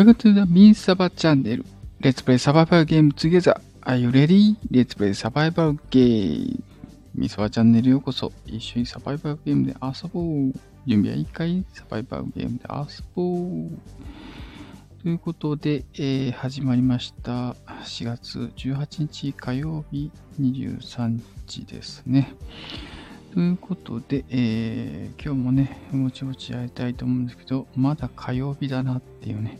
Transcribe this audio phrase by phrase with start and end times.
[0.00, 1.60] Welcome to the Min Saba channel.
[2.02, 3.54] Let's play survival game together.
[3.82, 4.56] Are you ready?
[4.70, 6.62] Let's play survival game.
[7.14, 8.32] ミサバチャンネルようこそ。
[8.46, 10.58] 一緒にサバイバルゲームで遊ぼう。
[10.86, 15.02] 準備はいいかいサバイバルゲームで遊ぼう。
[15.02, 17.54] ということで、えー始まりました。
[17.84, 22.32] 4月18日火曜日23時ですね。
[23.34, 29.58] ということで、えー今日もね、もちもちやりたいと思うんですけど、まだ火曜日だなっていうね。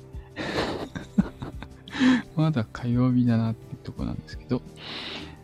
[2.40, 4.62] まだ火曜日だなってとこなんですけど。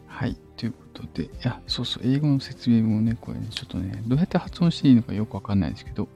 [0.06, 0.36] はい。
[0.56, 6.08] ということで、いや、そうそう、英語の説明もね、これね、ちょっとね、どうやって発音していいのかよくわかんないですけど、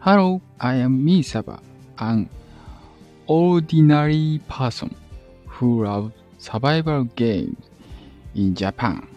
[0.00, 1.58] Hello, I am Misaba,
[1.96, 2.28] an
[3.26, 4.94] ordinary person
[5.46, 7.56] who loves survival games
[8.34, 9.08] in Japan.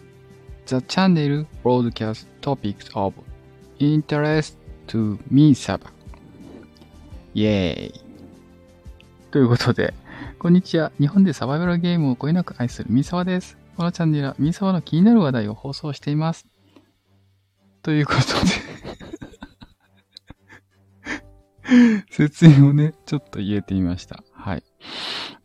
[0.66, 3.14] The channel broadcasts topics of
[3.78, 4.56] interest
[4.88, 5.86] to Misaba.
[7.34, 8.00] イェーイ。
[9.30, 9.94] ということで、
[10.42, 10.90] こんにちは。
[10.98, 13.56] 日本でサバイバルゲームをこよなく愛するミサワです。
[13.76, 16.48] このチャンネルはミサワの気になる話題を放送しています。
[17.80, 18.18] ということ
[21.70, 24.24] で、 説明をね、ちょっと言えてみました。
[24.32, 24.64] はい。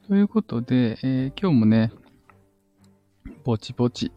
[0.08, 1.92] ということで、えー今日もね、
[3.44, 4.11] ぼちぼち、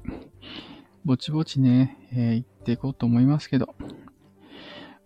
[1.04, 3.74] ぼちぼちね、えー行っていこうと思いますけど、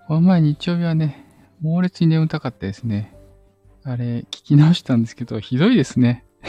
[0.06, 1.26] この前日曜日はね、
[1.60, 3.13] 猛烈に眠たかったですね。
[3.86, 6.24] あれ、聞き直したんですけど、ひどいですね。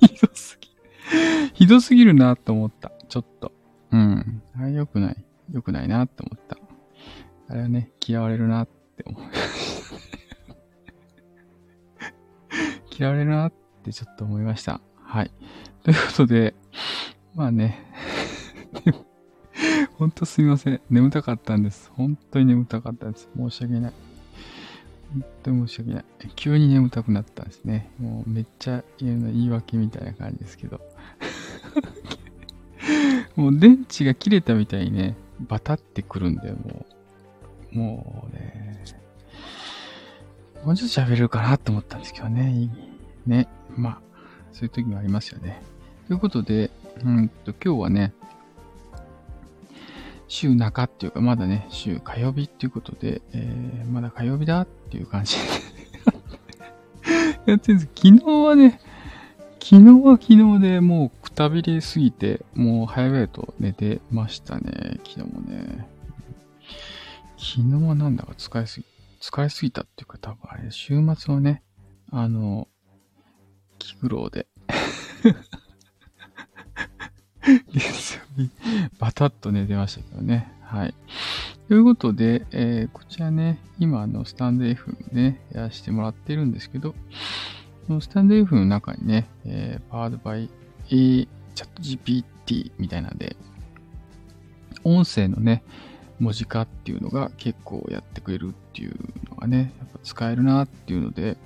[0.00, 0.70] ひどすぎ。
[1.54, 2.92] ひどすぎるなと思った。
[3.08, 3.50] ちょっと。
[3.90, 4.40] うん。
[4.54, 5.24] あれ良くない。
[5.52, 6.56] 良くないなと思った。
[7.48, 9.22] あれはね、嫌われるなって思う。
[12.96, 13.52] 嫌われるなっ
[13.82, 14.80] てちょっと思いました。
[14.94, 15.32] はい。
[15.82, 16.54] ということで、
[17.34, 17.90] まあね。
[19.98, 20.80] ほんとすみません。
[20.90, 21.90] 眠たかったんです。
[21.94, 23.28] 本当に眠たかったです。
[23.36, 23.92] 申し訳ない。
[25.12, 26.04] 本当に申し訳ない。
[26.36, 27.90] 急に眠たくなったんですね。
[27.98, 30.80] もうめっちゃ言うの言い訳みたいな感じですけど。
[33.36, 36.86] もう電池が切れたみたいにね、バタってくるんだよ、も
[37.72, 37.78] う。
[37.78, 38.82] もうね。
[40.64, 42.70] もうちょっと喋れるかなと思ったんですけどね。
[43.26, 43.48] ね。
[43.76, 44.00] まあ、
[44.52, 45.62] そういう時もありますよね。
[46.06, 46.70] ということで、
[47.02, 48.12] うんと、今日はね、
[50.32, 55.36] 週中っていうか、まだね、週火曜日っていうことで、えー、まだ火曜日だっていう感じ
[57.44, 57.90] でやってるんです。
[57.94, 58.80] 昨日はね、
[59.60, 65.00] 昨日は昨日でもうくたびれすぎて、もう早々と寝てましたね。
[65.04, 65.86] 昨日もね。
[67.36, 68.86] 昨日はなんだか使いすぎ、
[69.20, 71.62] 使いすぎたっていうか多分あれ、週末はね、
[72.10, 72.68] あの、
[73.78, 74.46] 気苦労で。
[77.72, 78.50] 月曜日、
[78.98, 80.52] バタッと寝てましたけどね。
[80.62, 80.94] はい。
[81.68, 86.94] ということで、えーこちらね、今あの、スタンド F でね、やらせてもらってるんですけど、
[87.88, 90.48] のスタンド F の中にね、えー、Powered by
[90.90, 93.36] A ChatGPT みたいなんで、
[94.84, 95.62] 音声のね、
[96.20, 98.94] 文字化っていうのが結構やってくれるっていう
[99.30, 101.36] のがね、やっぱ使えるなっていうので、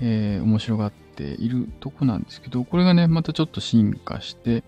[0.00, 4.64] えー面白がってているとこなんですけど、これがね、またちょっと進化して、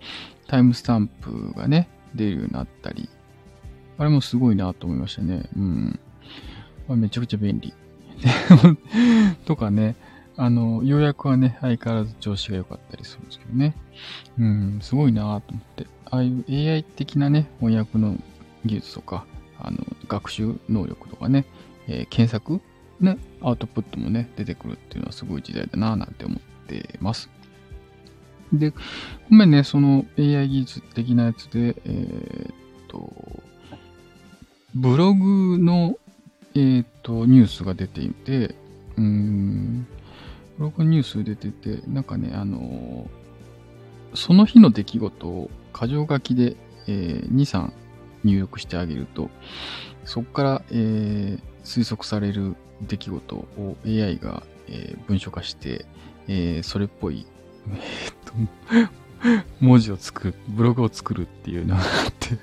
[0.47, 3.09] タイムスタンプがね、出るようになったり、
[3.97, 5.49] あれもすごいなと思いましたね。
[5.55, 5.99] うん。
[6.87, 7.73] まめちゃくちゃ便利。
[9.45, 9.95] とかね、
[10.37, 13.75] あの、要約はね、相変わらず調子が良かったりするんですけどね。
[14.39, 15.87] うん、すごいなと思って。
[16.05, 18.17] ああいう AI 的なね、翻訳の
[18.65, 19.25] 技術とか、
[19.59, 19.77] あの、
[20.07, 21.45] 学習能力とかね、
[21.87, 22.61] えー検索
[23.03, 27.29] ね、アウトプットもね、出てくるっていうのはすごい時代だななんて思ってます。
[28.51, 28.71] で、
[29.29, 32.53] ごめんね、その AI 技術的なやつで、えーっ
[32.87, 33.11] と、
[34.75, 35.97] ブログの、
[36.55, 38.55] えーっと、ニュースが出ていて、
[38.95, 39.87] うん、
[40.57, 43.09] ブログニュース出てて、なんかね、あの
[44.13, 46.55] その日の出来事を箇条書きで、
[46.87, 47.71] えー2、3
[48.23, 49.29] 入力してあげると、
[50.05, 55.85] そこから、えー推測される出来事を AI が、えー文章化して、
[56.27, 57.25] えーそれっぽい、
[57.69, 58.33] えーっと、
[59.59, 62.37] 文字を作る、ブログを作るっていうのがあって、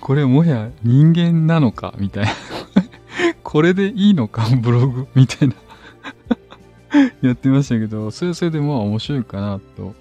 [0.00, 2.32] これもや人間なのかみたいな。
[3.42, 5.54] これでいいのかブログみたいな。
[7.22, 9.94] やってましたけど、それそれでまあ面白いかなと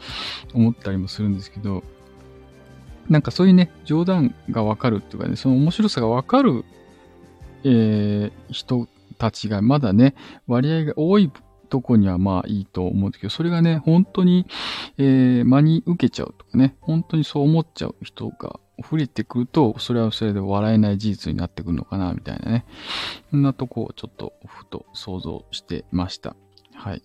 [0.53, 1.83] 思ったりもするんですけど、
[3.09, 6.63] なんかそういうね、冗談がわかるっていうかね、その面白さがわかる、
[7.63, 8.87] えー人
[9.17, 10.15] たちがまだね、
[10.47, 11.31] 割合が多い
[11.69, 14.45] とこにはまあいいと思うんですけど、それがね、本当に、
[14.97, 22.65] えー真に受けちゃうとかね、本当にそう思っちゃう人が増えてくると、それはそれで笑えない事実になってくるのかな、みたいなね。
[23.29, 26.35] そんなとこをちょっとふと想像してました。
[26.73, 27.03] はい。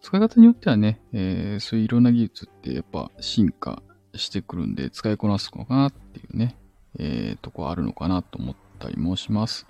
[0.00, 3.82] 使い方によってはね、えー、そういういろんな技術ってやっぱ進化
[4.14, 6.56] してくるんで、使いこなすのかなっていうね、
[6.98, 9.66] えー、とこあるのかなと思ってたりもします。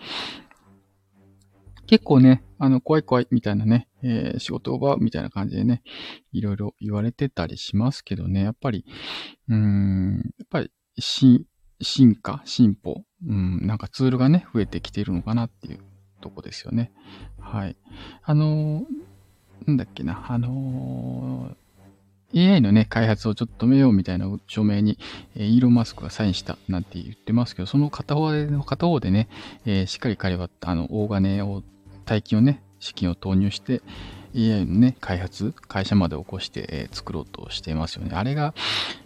[1.86, 5.82] 結構ね、あの、怖い怖いみたいなね、えー、仕事を奪うみたいな感じでね、
[6.32, 8.84] いろいろ言われてたりしますけどね、やっぱり、
[9.48, 11.46] うーん、やっぱり、進、
[11.82, 15.80] 進化、進歩、うん、なんかツールがね、増えてきているのかなっていう
[16.20, 16.92] とこですよね。
[17.40, 17.76] はい。
[18.22, 18.86] あの
[19.66, 21.56] なんだっけな、あのー、
[22.34, 24.98] AI のね、開発をちょっと止めようみたいな署名に、
[25.36, 29.28] えー、イーロン・マスクがサインしたなんて言ってますけど、その片方で、片方でね、
[29.66, 31.62] えー、しっかり彼は、あの、大金を、
[32.04, 33.82] 大金をね、資金を投入して、
[34.34, 38.14] AI のね、開発、会社まで起こして、えー、作ろうとしてますよね。
[38.14, 38.54] あれが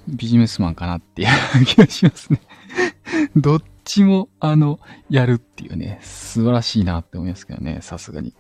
[0.07, 2.41] ビジネスマンかなっていう気がしますね。
[3.37, 8.35] どっちも、あの、やるっていうね、素晴らしいなって思いますけどね、さすがに。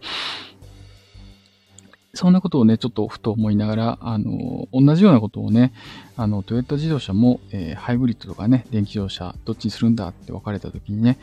[2.14, 5.72] そんなことをね、ちょっとふと思いながら、あの、同じようなことをね、
[6.16, 11.18] あの、トヨタ自動車も、えー、ハイブリッドとかね、電気自動車、どっちにするんだって分かれた時にね、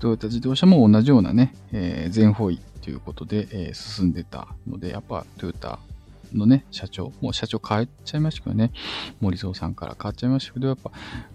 [0.00, 5.78] トヨタ自動車も同じようなね、えー、全方位ということで、えー、進んでたので、やっぱトヨタ
[6.32, 8.72] のね、社長、もう社長変えちゃいましたけどね、
[9.20, 10.76] 森蔵さんから変わっちゃいましたけど、やっ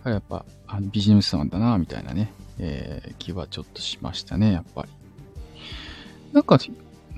[0.03, 4.89] ぱ、やっぱ、あのビジネスマンだな、みたいなね、えー、気はちょっとしましたね、やっぱり。
[6.33, 6.59] なんか、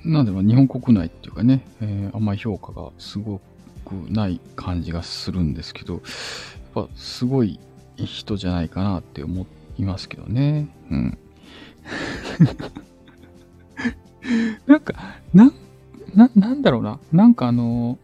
[0.05, 3.39] なんでも日本国内っていうかね、えー、あんまり評価がすご
[3.85, 6.03] くない感じがするんですけど、やっ
[6.73, 7.59] ぱすごい
[7.97, 9.45] 人じゃないかなって思
[9.77, 10.67] いますけどね。
[10.89, 11.17] うん。
[14.67, 14.93] なんか、
[15.33, 15.51] な、
[16.15, 16.99] な、なんだろうな。
[17.11, 17.97] なんかあの、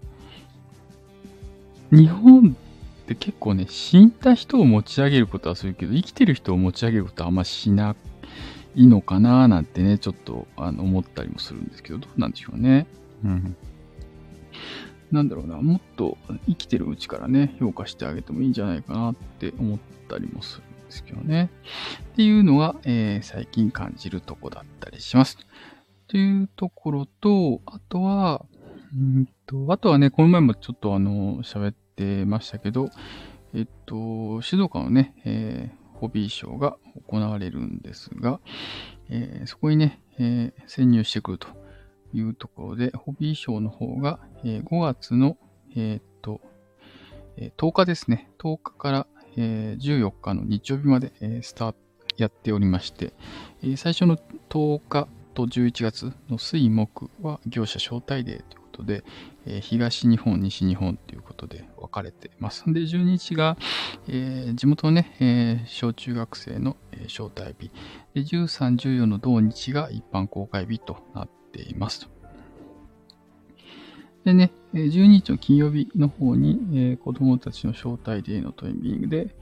[1.91, 2.55] 日本
[3.03, 7.97] って結構ね、死んだ人を持ち上げることはするけど、生きてる人を持ち上げることはあんましなく
[8.75, 12.87] いいのかななんてね、ちょっとあの思ったりもするんですけど、どうなんでしょうね。
[13.23, 13.55] うん。
[15.11, 16.17] なんだろうな、もっと
[16.47, 19.79] 生きてるうちからね、評価してあげてもいいんじゃないかなって思っ
[20.09, 21.49] たりもするんですけどね。
[22.13, 25.37] っていうのが、えー、最近感じるとこだったりします。
[26.07, 28.45] というところと、あとは、
[28.93, 32.89] うんと、あとはね、この前もちょっとあの、喋ってましたけど、
[33.53, 36.77] えっと、静岡のね、えーホビーショーが
[37.07, 38.39] 行われるんですが、
[39.09, 41.47] えー、そこにね、えー、潜入してくると
[42.13, 45.37] いうところで、ホビーショーの方が、えー、5月の、
[45.75, 46.41] えー、っと、
[47.37, 48.29] え10日ですね。
[48.39, 51.77] 10日から、え14日の日曜日まで、えスタート
[52.17, 53.13] やっておりまして、
[53.61, 54.17] え最初の
[54.49, 59.03] 10日と11月の水木は業者招待デーということで、
[59.45, 62.63] え東日本、西日本ということで分かれてます。
[62.67, 63.57] で、12日が、
[64.07, 67.71] えー、地元のね、えー、小中学生の、え、招待日。
[68.13, 72.09] で、13、14の同日が一般公開日となっています。
[74.23, 79.35] でね、12日の金曜日の方に、えー、子供たちの招待デーのトイミングで、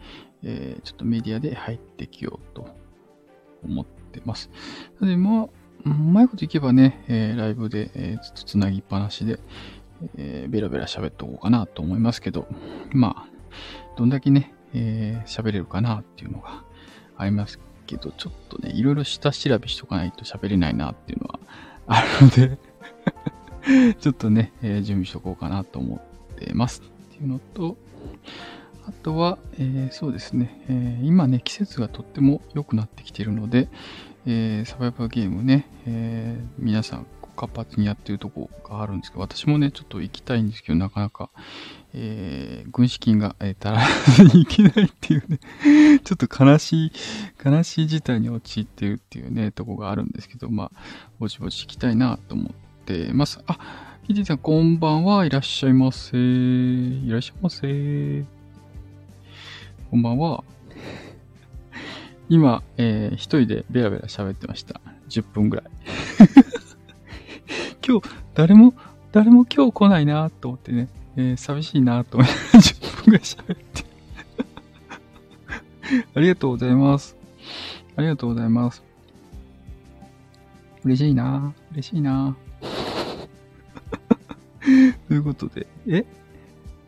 [0.44, 2.68] えー、ちょっとメディアで入ってきようと
[3.64, 4.50] 思ってます。
[5.02, 5.50] で、まあ、
[5.86, 9.40] うまいこといけばね、えー、ライブで、えー、ずっと繋ぎっぱなしで、
[10.18, 12.48] えー、ベラベラ喋っておこうかなと思いますけど、
[12.92, 13.34] まあ、
[13.98, 16.64] どんだけね、えー、喋れるかなっていうのが
[17.18, 21.40] ありますけど、ちょっとね、いろいろ下調べしとかないと喋れないなっていうのは
[21.88, 27.78] あるので ちょっとね、えー、準備しとこうかなと思ってますっていうのと、
[28.86, 33.70] あとは、えー、そうですね、えー、今ね、季節がとっても良くなってきているので、
[34.26, 41.30] え、サバイバーゲームね、え、皆さん活発にやってるとこがあるんですけど、私もね、ちょっと行きたいんですけど、なかなか、
[41.94, 45.40] えー、軍資金が、えー、足らずに行けないっていうね
[46.04, 46.92] ちょっと悲しい、
[47.44, 50.72] 悲しい事態に陥ってるっていうね、とこがあるんですけど、まあ、
[51.20, 53.40] ぼちぼち行きたいなと思ってます。
[53.48, 53.58] あ、
[54.04, 56.18] ヒデさんこんばんはいらっしゃいませ。
[56.18, 58.26] いらっしゃいませ。
[59.90, 60.44] こんばんは。
[62.30, 64.82] 今、えー、一人でベラベラ喋ってました。
[65.10, 65.66] 10分ぐらい。
[67.86, 68.74] 今日、誰も、
[69.12, 72.34] 誰も今日来ないなと思ってね、えー、寂しいなと思って。
[72.58, 73.84] 10分ぐらい喋って。
[76.16, 77.16] ありがとうございます。
[77.96, 78.82] ありがとうございます。
[80.84, 81.54] 嬉しいな。
[81.74, 82.36] 嬉しいな。
[85.08, 86.06] ということで、え？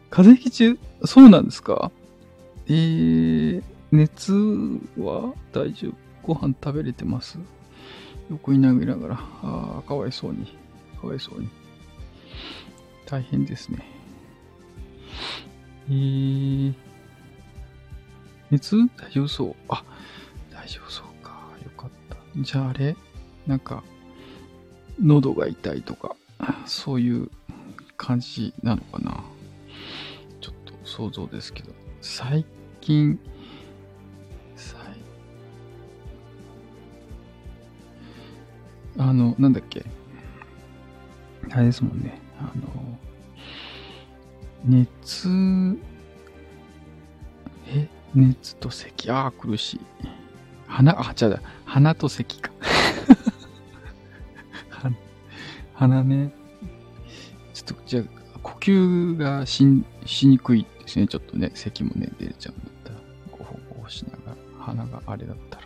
[0.09, 0.77] 風邪ひき中？
[1.03, 1.91] そうなんですか？
[2.67, 4.33] えー、熱
[4.97, 5.93] は大丈夫？
[6.23, 7.37] ご飯食べれてます？
[8.31, 10.57] 横に投げながら、ああ、かわいそうに。
[11.05, 11.47] かわいそうに。
[13.05, 13.85] 大変ですね。
[15.87, 16.73] えー、
[18.49, 18.75] 熱？
[18.97, 19.83] 大丈夫そうあ、
[20.51, 21.31] 大丈夫そうか。
[21.63, 22.17] よかった。
[22.37, 22.95] じゃああれ？
[23.45, 23.83] なんか、
[24.99, 26.15] 喉が痛いとか、
[26.65, 27.29] そういう
[27.97, 29.23] 感じなのかな。
[30.41, 31.71] ちょっと想像ですけど。
[32.01, 32.43] 最
[32.81, 33.19] 近、
[34.55, 34.79] 最
[38.97, 39.85] あの、なんだっけ？
[41.51, 42.19] あれですもんね。
[42.39, 42.99] あの、
[44.65, 45.29] 熱、
[47.67, 47.87] え？
[48.13, 49.09] 熱と咳？
[49.11, 49.79] ああ、苦しい。
[50.67, 51.39] 鼻、あ、違うだ。
[51.65, 52.51] 鼻と咳か。
[55.73, 56.33] 鼻ね。
[57.53, 58.03] ちょっと、じゃあ、
[58.41, 59.65] 呼吸がし
[60.05, 61.07] しにくいですね。
[61.07, 62.99] ちょっとね、咳もね、出ちゃうんだったら、
[63.31, 65.64] ごほごほしながら、鼻があれだったら。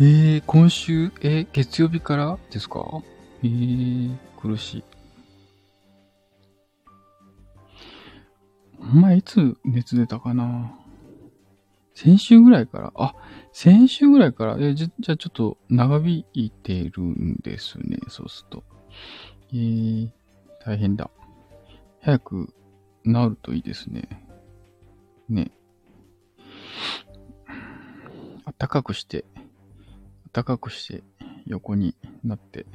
[0.00, 3.00] えー、今週、えー、月曜日からですか？
[3.44, 4.84] えー、苦しい。
[8.80, 10.76] お前いつ熱出たかな？
[11.94, 13.14] 先週ぐらいから、あ、
[13.52, 18.64] 先週ぐらいから、えじゃ、じゃちょっと長引いてるんですね、そうすると。
[19.52, 20.10] えー、
[20.66, 21.08] 大変だ。
[22.00, 22.52] 早く
[23.06, 24.26] 治るといいですね。
[25.28, 25.52] ね。
[28.58, 29.24] 暖かくして、
[30.34, 31.04] 暖かくして
[31.46, 32.66] 横になって、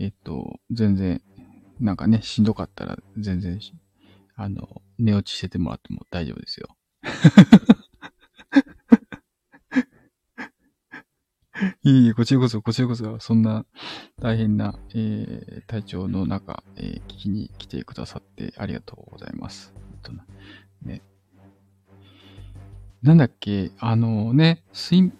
[0.00, 1.22] えっと、全然、
[1.78, 3.60] なんかね、しんどかったら全然、
[4.34, 6.76] あの、寝落ちしててもらっても大丈夫ですよ。
[11.84, 13.64] いいこちらこそ、こちらこそ、そんな
[14.20, 19.72] 大変な、えー、体調の中、えー、聞きに来てくださってありがとうございます。
[19.76, 20.10] えっと
[20.82, 21.00] ね、
[23.02, 25.12] なんだっけ、あのね、睡、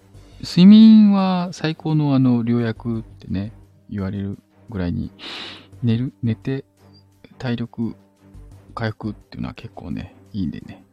[0.43, 3.53] 睡眠は最高のあの、良薬ってね、
[3.89, 4.39] 言われる
[4.71, 5.13] ぐらいに、
[5.85, 6.65] 寝る、寝て
[7.39, 7.95] 体力
[8.75, 10.85] 回復っていうのは結構ね、いいんでね、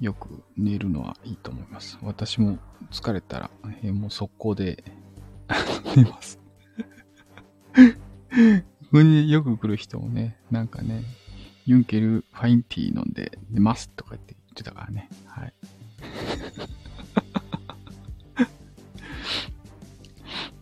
[0.00, 1.98] よく寝るのはいいと思います。
[2.02, 2.58] 私も
[2.92, 3.50] 疲れたら、
[3.82, 4.84] えー、もう速攻で
[5.96, 6.38] 寝ます。
[7.74, 7.74] こ
[8.92, 11.02] こによく来る人もね、なんかね、
[11.66, 15.08] ユンケルファインティー飲んで寝ますとか言って言ってたからね。
[15.26, 15.54] はい。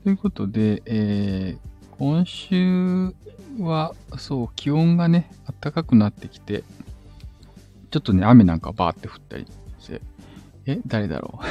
[0.08, 3.14] ということで、えー、今週
[3.60, 6.64] は、そう、気温がね、暖かくなってきて、
[7.90, 9.44] ちょっとね、雨なんかバーって降ったり
[9.78, 10.00] して、
[10.64, 11.44] え、誰だろう？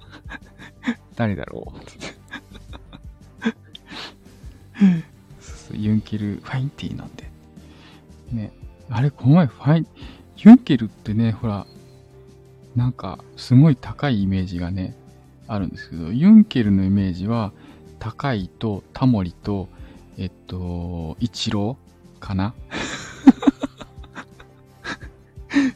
[1.14, 1.74] 誰だろ
[5.72, 5.76] う？
[5.76, 7.30] ユンケルファインティーなんで。
[8.32, 8.50] ね、
[8.88, 9.86] あれ、この前ファイン、
[10.38, 11.66] ユンケルってね、ほら、
[12.74, 14.96] なんか、すごい高いイメージがね、
[15.54, 17.52] あるんですけど、ユンケルのイメージは、
[17.98, 19.68] 高いとタモリと、
[20.16, 22.54] えっと、イチローかな？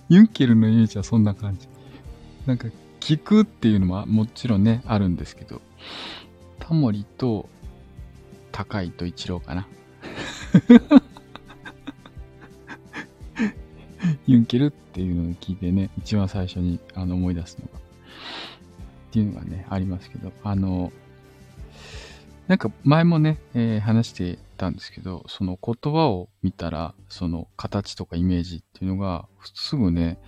[0.09, 1.68] ユンケルのイメージはそんな感じ。
[2.47, 2.68] なんか、
[3.00, 5.61] 聞くっていうのはもちろんね、あるんですけど、
[6.59, 7.49] タモリと
[8.52, 9.68] 高いと一郎かな？
[14.26, 17.78] ユンケルっていうのを聞いてね、一番最初にあの思い出すのが、
[19.16, 20.92] っていうのがね、ありますけど、あの、
[22.49, 30.18] なんか前もね、えー、話してたんですけど、その言葉を見たら、その形とかイメージっていうのが、すぐね、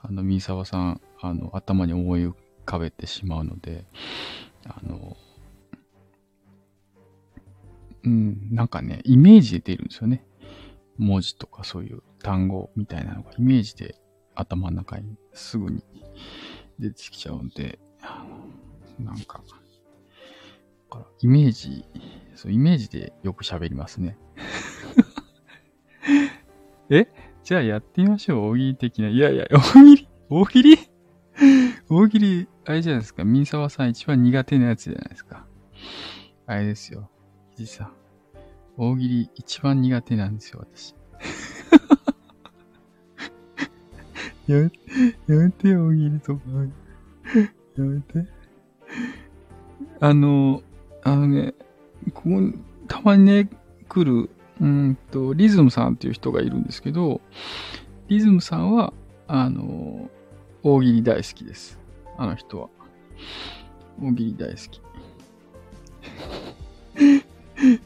[0.00, 3.84] あの、三沢さん、あの、頭に思い浮かべてしまうので、
[4.64, 5.18] あの、
[8.04, 10.24] うん、なんかね、イメージで出るんですよね。
[10.96, 13.96] 文字とかそういう単語みたいなのがイメージで
[14.34, 15.82] 頭の中にすぐに
[16.78, 17.78] 出てきちゃうんで、
[18.98, 19.42] なんか、
[20.90, 21.84] からイメージ
[22.34, 24.16] そう、イメージでよく喋りますね。
[26.90, 27.08] え？
[27.42, 28.50] じゃあやってみましょう。
[28.50, 29.08] 大喜利的な。
[29.08, 30.08] いやいや、大喜利？
[30.28, 30.78] 大喜利？
[31.88, 33.24] 大喜利、あれじゃないですか。
[33.24, 35.46] ミンサワさん一番苦手なやつじゃないですか。
[36.46, 37.10] あれですよ。
[37.56, 37.92] ひじさん。
[38.76, 40.94] 大喜利一番苦手なんですよ、私。
[44.46, 44.70] やめ、
[45.26, 46.42] やめてよ、大喜利とか。
[47.82, 48.26] やめて。
[50.00, 50.62] あの、
[51.02, 51.54] あのね、
[52.14, 52.54] ここに
[52.88, 53.48] たまにね、
[53.88, 54.30] 来る、
[54.60, 57.20] うんと、リズムさんっていう人がいるんですけど、
[58.08, 58.92] リズムさんは、
[59.26, 60.10] あの、
[60.62, 61.78] 大喜利大好きです。
[62.16, 62.68] あの人は。
[64.02, 64.80] 大喜利大好き。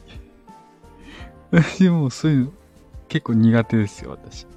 [1.51, 2.53] 私もそういうの
[3.07, 4.47] 結構苦手ですよ、私。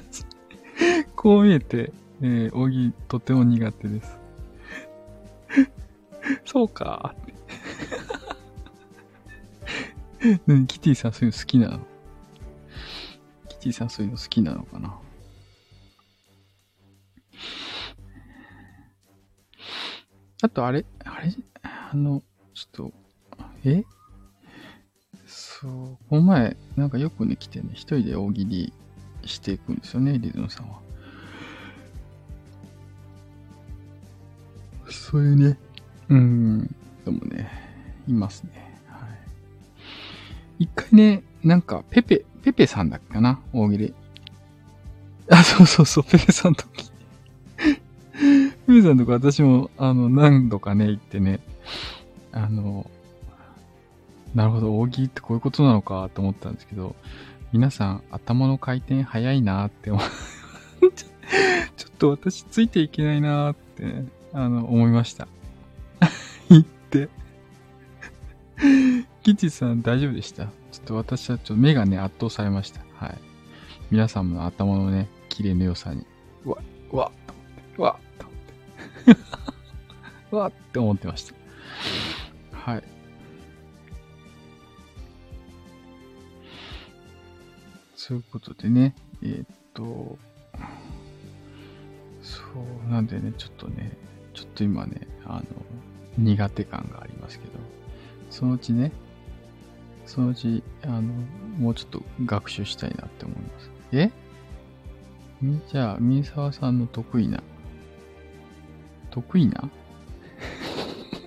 [1.14, 1.92] こう見えて、
[2.22, 4.19] えー、大喜利とても苦手です。
[6.50, 7.14] そうか。
[10.48, 11.78] ね、キティさんそういうの好きなの？
[13.48, 14.98] キティさんそういうの好きなのかな？
[20.42, 22.20] あとあれ、あれ、あの、
[22.52, 22.92] ちょっと、
[23.64, 23.84] え？
[25.28, 25.70] そう、
[26.08, 28.72] この前、なんかよくね、来てね、一人で大喜利
[29.24, 30.80] していくんですよね、リズムさんは。
[34.90, 35.56] そういうね、
[36.10, 36.74] うん、
[37.04, 37.48] でもね、
[38.08, 38.50] いますね。
[38.88, 39.06] は
[40.58, 40.64] い。
[40.64, 43.40] 一回ね、なんか、ペペ、ペペさんだっけかな？
[43.52, 43.94] 大喜利。
[45.30, 46.90] あ、そうそうそう、ペペさんとき。
[48.12, 51.40] ペペさんとか私も、あの、何度かね、行ってね、
[52.32, 52.90] あの、
[54.34, 56.96] なるほど、大喜利ってこういうことなのかと思ったんですけど、
[57.52, 60.00] 皆さん頭の回転早いなって思
[60.80, 65.26] ちょっと私ついていけないなって、あの、思いました。
[69.22, 70.46] キチ さん大丈夫でした？
[70.72, 72.80] ちょっと私はちょっと目がね、圧倒されました。
[72.94, 73.18] はい。
[73.90, 76.04] 皆さんの頭のね、綺麗の良さに、
[76.44, 76.58] うわ、
[76.92, 77.12] うわ、
[77.78, 79.22] うわ、と思って、
[80.32, 81.34] うわって思ってました。
[82.52, 82.82] はい。
[87.96, 90.18] そういうことでね、えー、っと、
[92.22, 92.42] そ
[92.88, 93.96] うなんでね、ちょっとね、
[94.34, 95.44] ちょっと今ね、あの、
[96.20, 97.52] 苦手感がありますけど、
[98.30, 98.92] そのうちね、
[100.06, 101.02] そのうち、あの、
[101.58, 103.70] もうちょっと学習したいなって思います。
[103.92, 104.10] え？
[105.72, 107.42] じゃあ、三沢さんの得意な、
[109.10, 109.70] 得意な？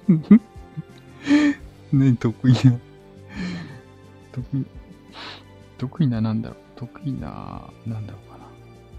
[1.91, 2.79] ね、得意な？
[4.31, 4.65] 得意、
[5.77, 6.57] 得意ななんだろう？
[6.75, 8.45] 得意な、なんだろうかな？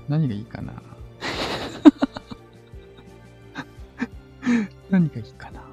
[0.09, 0.73] 何がいいかな？
[4.91, 5.64] 何がいいかな？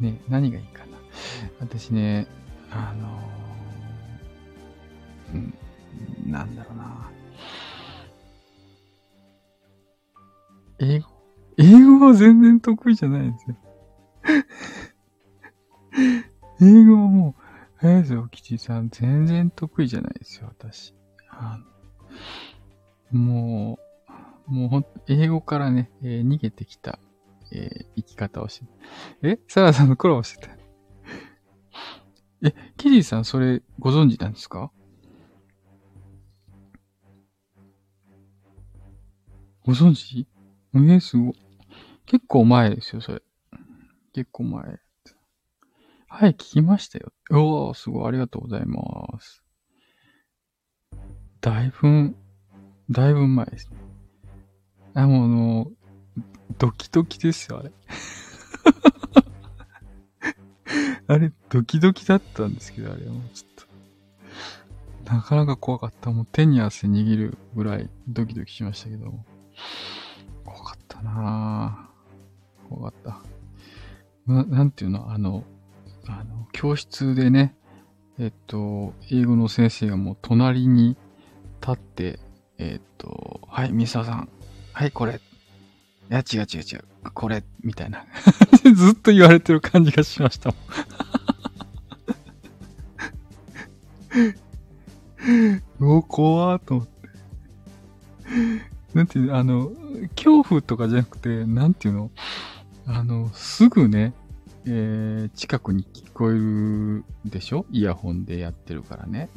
[0.00, 0.98] ね、何がいいかな。
[1.60, 2.26] 私ね、
[2.70, 5.34] あのー、
[6.24, 7.10] うん、なんだろうな。
[10.78, 11.08] 英語？
[11.58, 13.56] 英語は全然得意じゃないんですよ。
[16.60, 17.42] 英語はもう、
[17.76, 20.94] 早瀬吉さん、全然得意じゃないですよ、私。
[21.30, 21.58] あ
[23.10, 23.78] も
[24.48, 26.98] う、もうほん、英語からね、えー、逃げてきた、
[27.52, 28.66] えー、生き方をして。
[29.22, 29.38] え？
[29.48, 30.56] サラさんのコラボしてた。
[32.42, 34.70] え、キリーさん、それご存知なんですか？
[39.64, 40.26] ご存知？
[40.74, 41.32] えー、すご。
[42.04, 43.22] 結構前ですよ、それ。
[44.12, 44.78] 結構前。
[46.08, 47.12] はい、聞きましたよ。
[47.30, 49.42] おー、すごい、ありがとうございます。
[51.40, 52.14] だいぶ、
[52.90, 53.76] だいぶ前ですね。
[54.94, 55.70] あ、もうあの、
[56.58, 57.72] ドキドキですよ、あれ。
[61.08, 63.50] あれ、ドキドキだったんですけど、あれはもうちょっ
[65.04, 65.12] と。
[65.12, 66.10] なかなか怖かった。
[66.10, 69.14] もう手に汗握るぐらいドキドキしましたけど。
[70.44, 72.68] 怖かったなぁ。
[72.68, 73.00] 怖かっ
[74.26, 74.32] た。
[74.32, 75.10] な、なんていうの？
[75.12, 75.44] あの、
[76.08, 77.54] あの、教室でね、
[78.18, 80.96] えっと、英語の先生がもう隣に
[81.60, 82.18] 立って、
[82.58, 84.28] えっと、はい、ミサさん。
[84.72, 85.20] はい、これ。
[86.10, 86.84] いや、違う違う違う。
[87.14, 88.04] これ、みたいな。
[88.74, 90.56] ずっと言われてる感じがしましたも
[95.80, 95.86] ん。
[95.98, 96.92] お、怖ーと思って。
[98.94, 99.70] なんていうの、あの、
[100.14, 102.10] 恐怖とかじゃなくて、なんていうの？
[102.86, 104.14] あの、すぐね、
[104.64, 107.66] えー、近くに聞こえるでしょ？
[107.70, 109.28] イヤホンでやってるからね。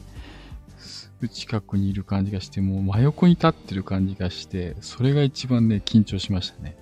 [1.28, 6.78] 近くにいる感じがして、もう真横に立ってる感じがして、それが一番ね、緊張しましたね。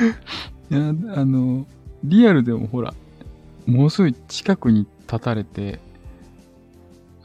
[0.70, 1.66] いや、あの、
[2.04, 2.94] リアルでもほら、
[3.66, 5.80] もうすぐ近くに立たれて、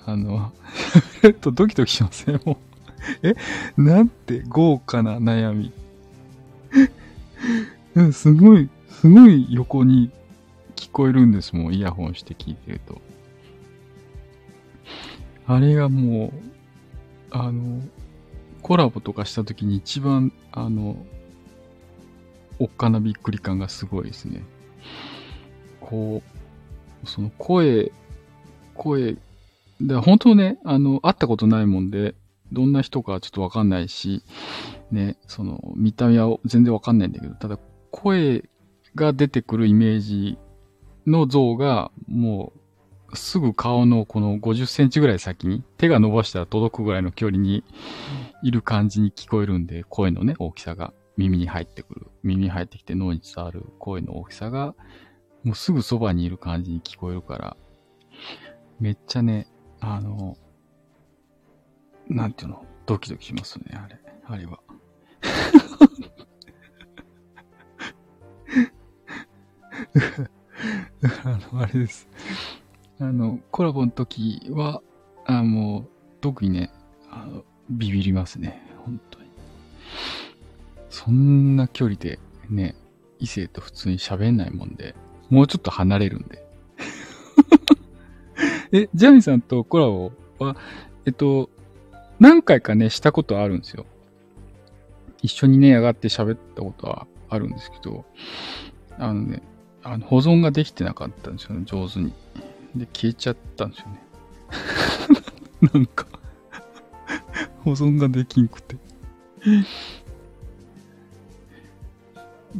[0.05, 0.51] あの、
[1.23, 2.57] えっとドキドキしません、もう。
[3.21, 3.35] え？
[3.77, 5.71] なんて豪華な悩み。
[8.11, 10.09] すごい、すごい横に
[10.83, 13.01] 聞こえるんですもん、イヤホンして聞いてると。
[15.47, 16.31] あれがもう、
[17.31, 17.81] あの、
[18.61, 20.97] コラボとかした時に一番、あの、
[22.59, 24.43] おっかなびっくり感がすごいですね。
[25.79, 26.21] こ
[27.03, 27.93] う、その声、
[28.75, 29.15] 声、
[29.79, 32.13] で本当ね、あの、会ったことないもんで、
[32.51, 34.21] どんな人かちょっとわかんないし、
[34.91, 37.57] ね、その、見た目は全然わかんないんだけど、ただ
[37.89, 38.43] 声
[38.95, 40.37] が出てくるイメージ
[41.05, 42.53] の像が、も
[43.11, 47.63] う、すぐ顔のこの50センチぐらい先に、手が伸ばしたら届くぐらいの距離に
[48.43, 52.07] いる感じに聞こえるんで、声のね、大きさが耳に入ってくる。
[52.23, 54.75] 耳に入ってきて脳に伝わる声の大きさが、
[55.43, 57.57] もうすぐそばにいる感じに聞こえるから、
[58.79, 59.47] めっちゃね、
[59.79, 60.37] あの、
[62.07, 64.59] なんていうの、ドキドキしますね、あれ、あれは。
[71.23, 72.07] あの、あれです。
[72.99, 74.81] あの、コラボの時は、
[75.25, 75.87] あもう、
[76.21, 76.71] 特にね、
[77.09, 78.61] あの、ビビりますね。
[78.85, 79.25] 本当に。
[80.89, 82.75] そんな距離でね、
[83.19, 84.95] 異性と普通に喋んないもんで、
[85.29, 86.45] もうちょっと離れるんで。
[88.71, 90.55] え、ジャミさんとコラボは、
[91.05, 91.49] えっと、
[92.19, 93.85] 何回かね、したことあるんですよ。
[95.21, 98.05] 一緒にね、上がって喋ったことはあるんですけど、
[98.97, 99.41] あのね、
[99.83, 102.13] あの保存ができてなかったんですよね、上手に。
[102.75, 104.01] で、消えちゃったんですよね。
[105.73, 106.05] なんか
[107.63, 108.75] 保存ができんくて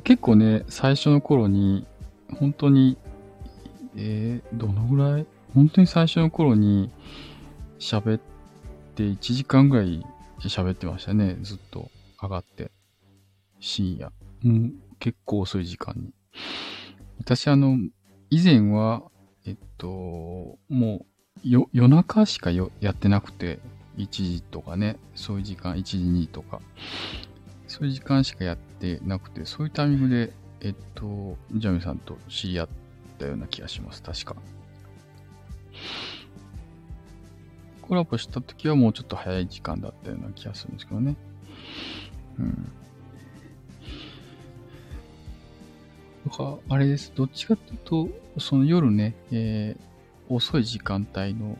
[0.03, 1.85] 結構ね、最初の頃に、
[2.39, 2.97] 本当に、
[3.95, 5.25] えー、どのぐらい？
[5.53, 6.89] 本当に最初の頃に
[7.79, 8.21] 喋っ
[8.95, 10.03] て1時間ぐらい
[10.39, 11.37] 喋ってましたね。
[11.41, 12.71] ずっと上がって。
[13.59, 14.11] 深夜。
[14.41, 16.11] もう結構遅い時間に。
[17.19, 17.77] 私あの、
[18.29, 19.03] 以前は、
[19.45, 21.05] えっと、も
[21.43, 23.59] うよ夜中しかよやってなくて、
[23.97, 26.61] 1時とかね、そういう時間、1時、2とか、
[27.67, 32.69] そういう時間しかやってなくて、そういうタイミングで、えっと、ジャミさんと知り合っ
[33.19, 34.35] たような気がします、確か。
[37.81, 41.15] コラボした時はもうちょっと早い時間だったような気がするんですけどね。
[42.39, 42.71] うん。
[46.33, 47.13] か、あれです。
[47.15, 51.57] どっちかっていうと、その夜ね、えー、遅い時間帯の、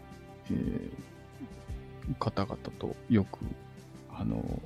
[0.49, 3.39] えー、方々とよく、
[4.11, 4.61] あの、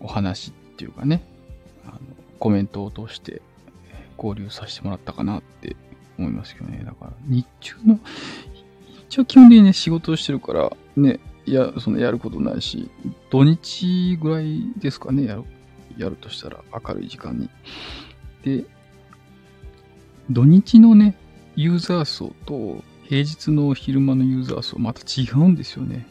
[0.00, 1.22] お話っていうかね、
[1.84, 1.98] あの
[2.38, 3.42] コメントを通して
[4.16, 5.76] 交流させてもらったかなって
[6.18, 6.82] 思いますけどね。
[6.84, 8.00] だから、日中の、
[9.08, 12.90] 一応基本的にね、仕事をしてるから、ね、いや、そのやることないし、
[13.30, 15.44] 土日ぐらいですかね、やる、
[15.96, 17.48] やるとしたら明るい時間に。
[18.44, 18.64] で、
[20.30, 21.16] 土日のね、
[21.56, 26.06] ユーザー層と平日の昼間のユーザー層また違うんですよね。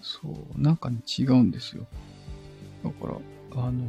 [0.00, 1.86] そう、なんかね、違うんですよ。
[2.84, 3.82] だから、あの、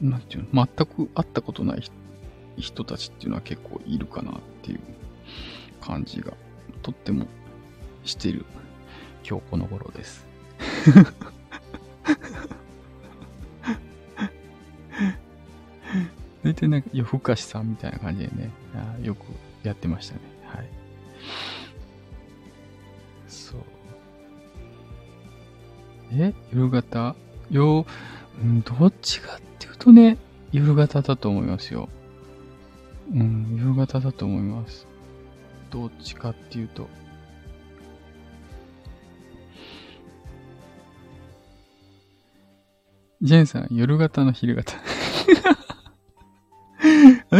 [0.00, 1.82] なんていうの、全く会ったことない
[2.56, 4.80] 人たちっていうのは結構いるかなっていう
[5.80, 6.32] 感じが、
[6.82, 7.26] とっても
[8.04, 8.46] してる
[9.28, 10.26] 今日この頃です。
[16.50, 18.50] 大体なんか夜更かしさんみたいな感じでね、
[19.02, 19.24] よく
[19.62, 20.20] やってましたね。
[20.46, 20.68] はい。
[23.28, 23.60] そう。
[26.12, 26.34] え？
[26.52, 27.14] 夜型
[27.50, 27.86] よ、
[28.42, 30.18] うん、どっちかっていうとね、
[30.50, 31.88] 夜型だと思いますよ。
[33.14, 34.88] うん、夕方だと思います。
[35.70, 36.88] どっちかっていうと。
[43.22, 44.72] ジェンさん、夜型の昼型。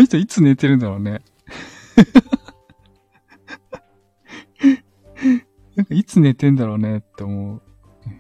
[0.01, 1.21] あの人いつ寝てるんだろうね。
[5.77, 7.61] なんかいつ寝てんだろうねって思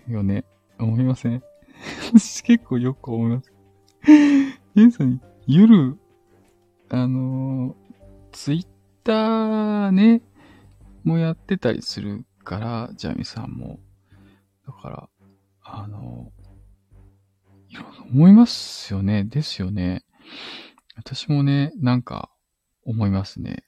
[0.09, 0.45] うよね。
[0.79, 1.43] 思いません？
[2.12, 3.51] 私結構よく思います。
[4.05, 5.99] ジェンさん、夜
[6.90, 7.75] あの、
[8.33, 8.66] ツイッ
[9.03, 10.21] ターね、
[11.03, 13.81] もやってたりするから、ジャミさんも。
[14.66, 15.09] だから、
[15.62, 16.31] あの、
[17.71, 19.25] いろいろ思いますよね。
[19.25, 20.05] ですよね。
[21.00, 22.30] 私もね、なんか
[22.84, 23.64] 思いますね。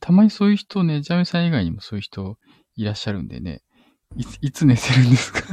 [0.00, 2.38] たまにそういう人ね、ジャミさん以外にもそういう人
[2.74, 3.62] いらっしゃるんでね、
[4.16, 5.40] いつ、いつ寝てるんですか？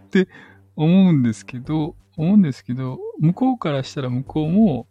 [0.00, 0.28] って
[0.76, 4.86] 思うんですけど、思うんですけど、向こうからしたら向こうも、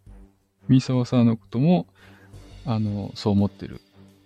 [0.68, 1.86] 三沢さんのことも、
[2.66, 3.80] あの、そう思ってる。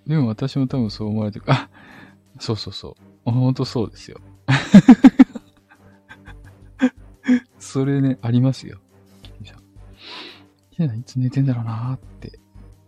[0.08, 1.44] でも私も多分そう思われてる。
[1.48, 1.70] あ、
[2.40, 3.30] そうそうそう。
[3.30, 4.18] ほんとそうですよ。
[7.60, 8.80] それね、ありますよ。
[10.84, 12.38] いつ寝てんだろうなって、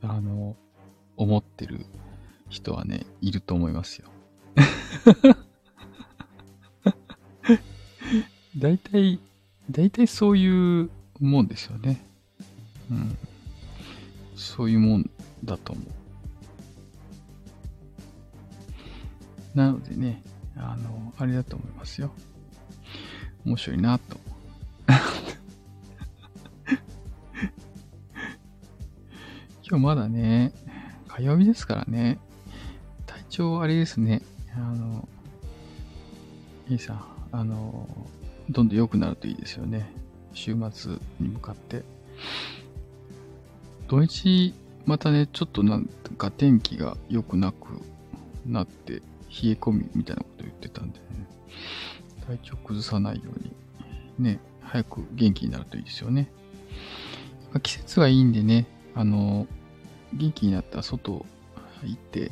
[0.02, 0.56] あの、
[1.16, 1.86] 思ってる
[2.48, 4.08] 人はね、いると思いますよ。
[8.58, 9.20] 大体、
[9.70, 12.04] 大体そういうもんですよね。
[12.90, 13.16] うん。
[14.36, 15.10] そういうもん
[15.44, 15.86] だと思う。
[19.54, 20.22] なのでね、
[20.56, 22.10] あの、あれだと思いますよ。
[23.44, 24.16] 面白いなと。
[29.72, 30.52] 今日まだね、
[31.08, 32.18] 火曜日ですからね、
[33.06, 34.20] 体調あれですね、
[34.54, 35.08] あの、
[36.68, 37.88] いいさあの、
[38.50, 39.90] どんどん良くなるといいですよね。
[40.34, 41.84] 週末に向かって。
[43.88, 44.52] 土日、
[44.84, 45.86] またね、ちょっとなん
[46.18, 47.80] か天気が良くなく
[48.44, 49.02] なって、冷え
[49.54, 51.04] 込みみたいなこと言ってたんでね、
[52.26, 53.38] 体調崩さないよう
[54.22, 56.30] に、ね、早く元気になるといいですよね。
[57.62, 59.46] 季節がいいんでね、あの、
[60.12, 61.24] 元気になったら外
[61.84, 62.30] 行って、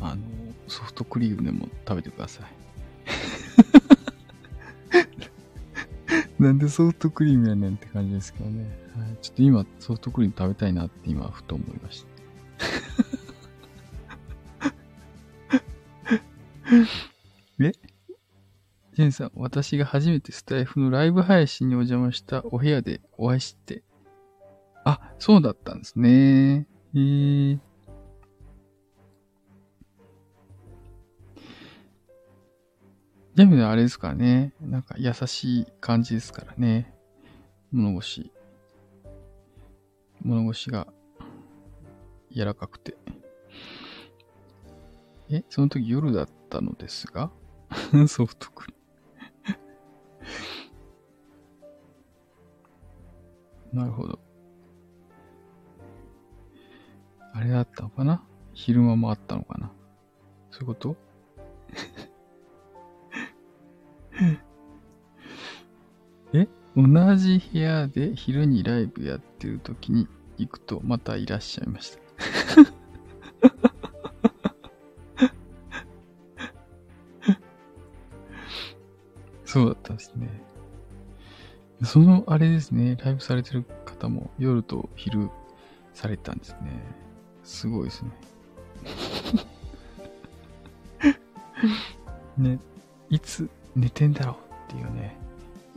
[0.00, 0.22] あの、
[0.68, 2.50] ソフトクリームでも食べてください。
[6.42, 8.64] なんでソフトクリームやねんって感じですけどね。
[8.96, 12.08] はい、ちょっと今ソフトクリーム食べたいなって今ふと思いました。
[17.64, 17.72] え？
[18.94, 23.82] ジェンさん、私が初めてスタイフのライブ配信にお邪魔したお部屋でお会いして。
[24.88, 26.68] あ、そうだったんですね。
[26.94, 27.58] えー、
[33.34, 34.54] 全部あれですからね。
[34.60, 36.94] なんか優しい感じですからね。
[37.72, 38.30] 物腰。
[40.22, 40.86] 物腰が
[42.30, 42.96] 柔らかくて。
[45.28, 47.32] え、その時夜だったのですが？
[48.06, 49.56] ソフトクリー
[53.74, 54.25] ム なるほど。
[57.36, 58.22] あれだったのかな？
[58.54, 59.70] 昼間もあったのかな？
[60.50, 60.96] そういうこと？
[66.32, 66.48] え？
[66.74, 72.00] 同じ部屋で昼にライブやってる時に行くとまたいらっしゃいました？
[79.44, 80.42] そうだったんですね。
[81.84, 85.28] そのあれですね、ライブされてる方も夜と昼
[85.92, 87.05] されたんですね。
[87.46, 88.10] すごいですね。
[92.36, 92.58] ね、
[93.08, 94.36] いつ寝てんだろう
[94.74, 95.16] っていうね、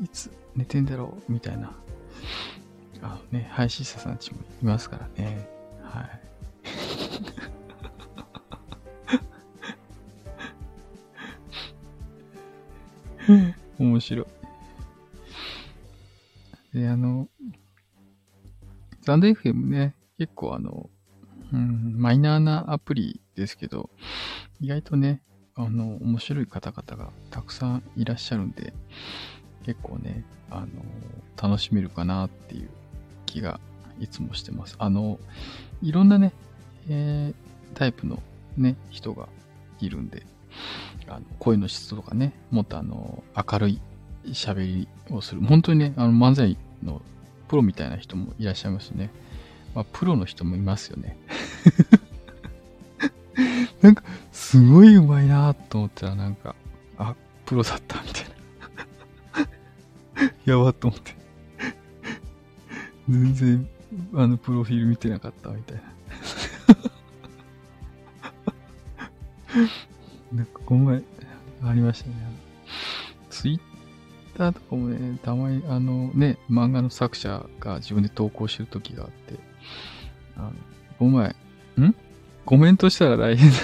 [0.04, 1.72] いつ寝てんだろうみたいな、
[3.04, 5.48] あのね、配信者さんちもいますからね。
[5.84, 6.20] はい。
[13.78, 14.26] 面白い。
[16.74, 17.30] で、あの、
[19.02, 20.90] ザンド FM ね、結構あの、
[21.54, 23.90] うん、マイナーなアプリですけど、
[24.60, 25.22] 意外とね、
[25.56, 28.74] あの、面白い方々がたくさんいらっしゃるんで、
[29.66, 30.68] 結構ね、あの、
[31.42, 32.70] 楽しめるかなっていう
[33.26, 33.60] 気が
[34.00, 34.76] いつもしてます。
[34.80, 35.20] あの、
[35.82, 36.34] いろんなね、
[36.90, 38.22] えー、タイプの
[38.58, 39.28] ね、人が
[39.80, 40.26] いるんで、
[41.08, 43.82] あの声の質とかね、もっとあの、明るい
[44.28, 45.42] 喋りをする。
[45.42, 47.02] 本当にね、あの、漫才の
[47.48, 49.10] プロみたいな人もいらっしゃいますね。
[49.76, 51.18] まあ、プロの人もいますよね。
[53.82, 56.56] なんか、すごい上手いなと思ったら、なんか、
[56.98, 58.26] あ、プロだったみたい
[60.46, 60.46] な。
[60.46, 61.16] やばと思って。
[63.10, 63.68] 全然、
[64.14, 65.84] あの、プロフィール見てなかったみたいな。
[70.34, 71.02] なんか、この前、
[71.64, 72.16] ありましたね。
[73.30, 73.60] ツイッ
[74.38, 79.40] ターとかもね、たまに、あのね、漫画の作者が自分で投稿してる時があって、
[80.38, 80.52] あの、
[80.98, 81.36] この前、
[81.80, 81.96] ん？
[82.46, 83.58] コメントしたら大変だ。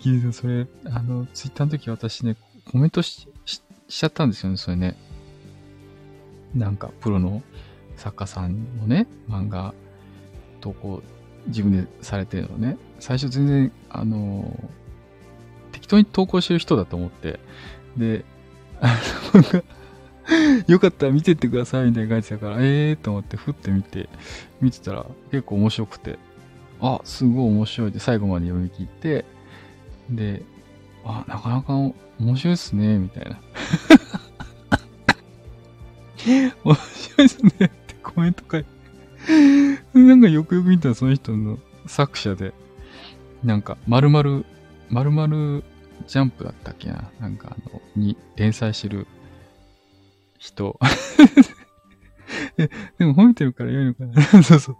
[0.00, 2.36] キリさん、それ、あの、ツイッターの時私ね、
[2.70, 4.96] コメントしししちゃったんですよね、それね。
[6.54, 7.42] なんか、プロの
[7.96, 9.74] 作家さんのね、漫画
[10.60, 11.02] 投稿、
[11.46, 12.76] 自分でされてるのね。
[12.98, 14.58] 最初全然、あの、
[15.72, 17.38] 適当に投稿してる人だと思って、
[17.96, 18.24] で、
[18.80, 18.96] あ
[19.34, 19.62] の、
[20.66, 24.08] よかったら見てってくださいみたいな感じだから、ええーと思ってふって見て、
[24.60, 26.18] 見てたら結構面白くて、
[26.80, 29.24] あ、すごい面白いで最後まで読み切って、
[30.10, 30.42] で、
[31.04, 33.40] あ、なかなか面白いっすね、みたいな。
[36.64, 37.70] 面白いっすねって
[38.02, 38.76] コメント書いて。
[39.94, 42.52] なんかよくよく見たらその人の作者で、
[43.44, 44.44] なんか、まるまる、
[44.88, 45.64] まるまる
[46.06, 49.06] ジャンプだったっけななんかあの、に連載してる
[50.38, 50.78] 人。
[52.58, 52.68] え
[52.98, 54.76] でも褒めてるから良いのかな そうそう。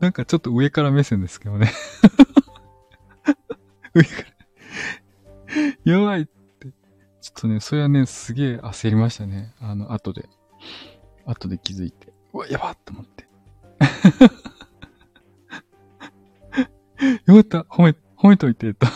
[0.00, 1.70] なんかちょっと上から目線ですけどね。
[3.94, 4.08] 上か
[5.84, 5.92] ら。
[5.92, 6.68] やばいって。
[7.20, 9.54] ちょっとね、それはね、すげえ焦りましたね。
[9.60, 10.28] あの、後で。
[11.24, 12.12] 後で気づいて。
[12.32, 13.26] うわ、やばっと思って。
[17.26, 18.86] よかった、褒め、褒めといて、と。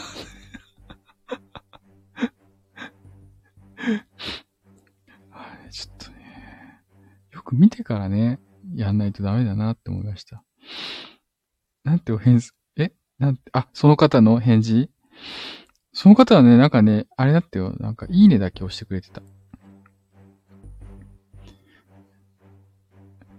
[7.56, 8.38] 見てからね、
[8.74, 10.42] やんないとダメだなって思いました。
[11.84, 12.92] なんてお返事、え？
[13.18, 14.90] なんて、あ、その方の返事？
[15.92, 19.22] その方はね、なんかね、あれだってよ、なんかいいねだけ押してくれてた。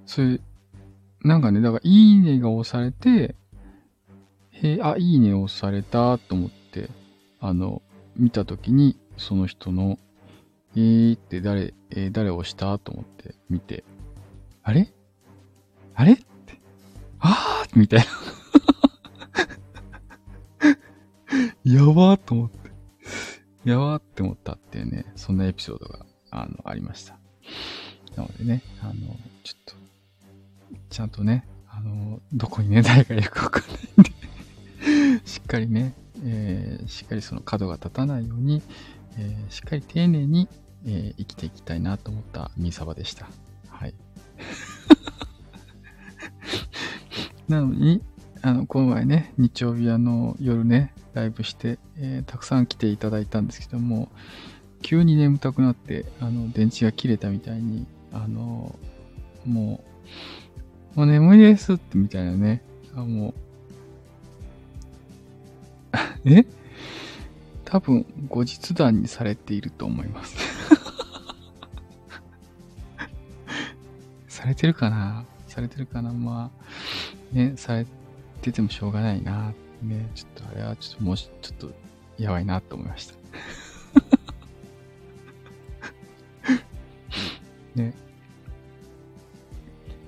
[0.06, 0.42] それ、
[1.24, 3.36] なんかね、だからいいねが押されて、
[4.52, 6.90] へあ、いいね押されたと思って、
[7.40, 7.82] あの、
[8.18, 9.98] 見たときに、その人の
[10.76, 13.84] えーって誰、えー誰押したと思って見て、
[14.64, 14.88] あれ？
[15.96, 16.14] あれ？
[16.14, 16.24] って、
[17.20, 18.06] あーみたいな。
[21.64, 22.60] やばーと思って。
[23.64, 27.18] やばーって思ったっていうね、そんなエピソードが、あの、ありました。
[28.16, 28.94] なのでね、あの、
[29.44, 29.74] ちょっと、
[30.90, 34.04] ちゃんとね、あの、どこにね、 誰がいるかわかんないん
[35.22, 35.94] で、しっかりね、
[36.24, 38.62] えーしっかりその角が立たないように、
[39.18, 40.48] えーしっかり丁寧に、
[40.86, 43.28] えー生きていきたいなと思ったミサバでした。
[47.48, 48.02] なのに、
[48.42, 54.10] あの、この前ね、日曜日あの、夜ね、ライブして、えーたくさん来ていただいたんですけども、
[54.82, 58.76] 急に眠たくなって、あの、電池が切れたみたいに、あの、
[59.46, 59.84] も
[60.96, 62.62] う、もう眠いですってみたいなね、
[62.96, 63.34] あもう、
[66.26, 66.46] え？
[67.66, 70.36] 多分、後日談にされていると思います。
[74.32, 75.26] されてるかな？
[75.46, 76.14] されてるかな？
[76.14, 76.50] ま
[77.34, 77.86] あ、ね、され
[78.42, 79.54] ててもしょうがないな。
[79.84, 81.72] ね、ちょっとあれはちょっともう、ちょっと
[82.18, 83.16] やばいなと思いました。
[87.76, 87.94] ね。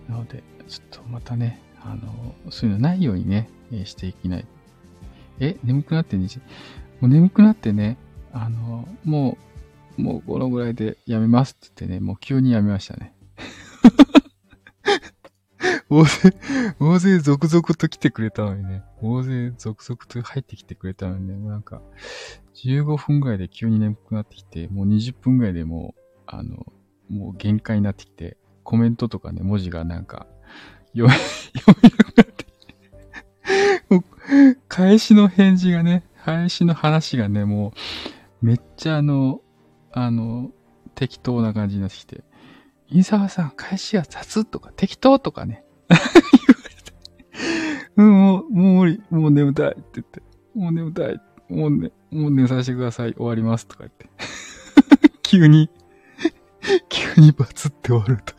[0.07, 4.45] なので、ちょっとまたね、あの、そういうのないようにね、えしていきない。
[5.39, 6.29] え、眠くなってんね
[7.01, 7.97] もう眠くなってね、
[8.31, 9.37] あの、も
[9.97, 13.13] う、もうこのぐらいでやめますって言ってね、もう急にやめましたね。
[15.93, 16.35] 大勢、
[16.79, 21.81] 大勢続々と来てくれたのにね、大勢続々と入ってきてくれたのにね、もうなんか、
[22.55, 26.65] 15分ぐらいで急に眠くなってきて、もう20分ぐらいでもう、あの、
[27.09, 30.25] もう限界になってきて、コメントとかね、文字がなんか、
[30.95, 31.13] 読め、
[31.61, 37.73] 読めなくなってきて、返しの返事がね、返しの話がね、も
[38.41, 39.41] う、めっちゃあの、
[39.91, 40.51] あの、
[40.95, 42.23] 適当な感じになってきて、
[42.87, 45.62] 伊沢さん、返しが雑とか適当とかね、
[47.97, 50.21] うん、 もう、もう無理、もう眠たいって言って、
[50.55, 51.19] もう眠たい、
[51.49, 54.09] もうね、もう寝させてください、終わりますとか言って、
[55.23, 55.69] 急に、
[56.89, 58.33] 急にバツって終わると。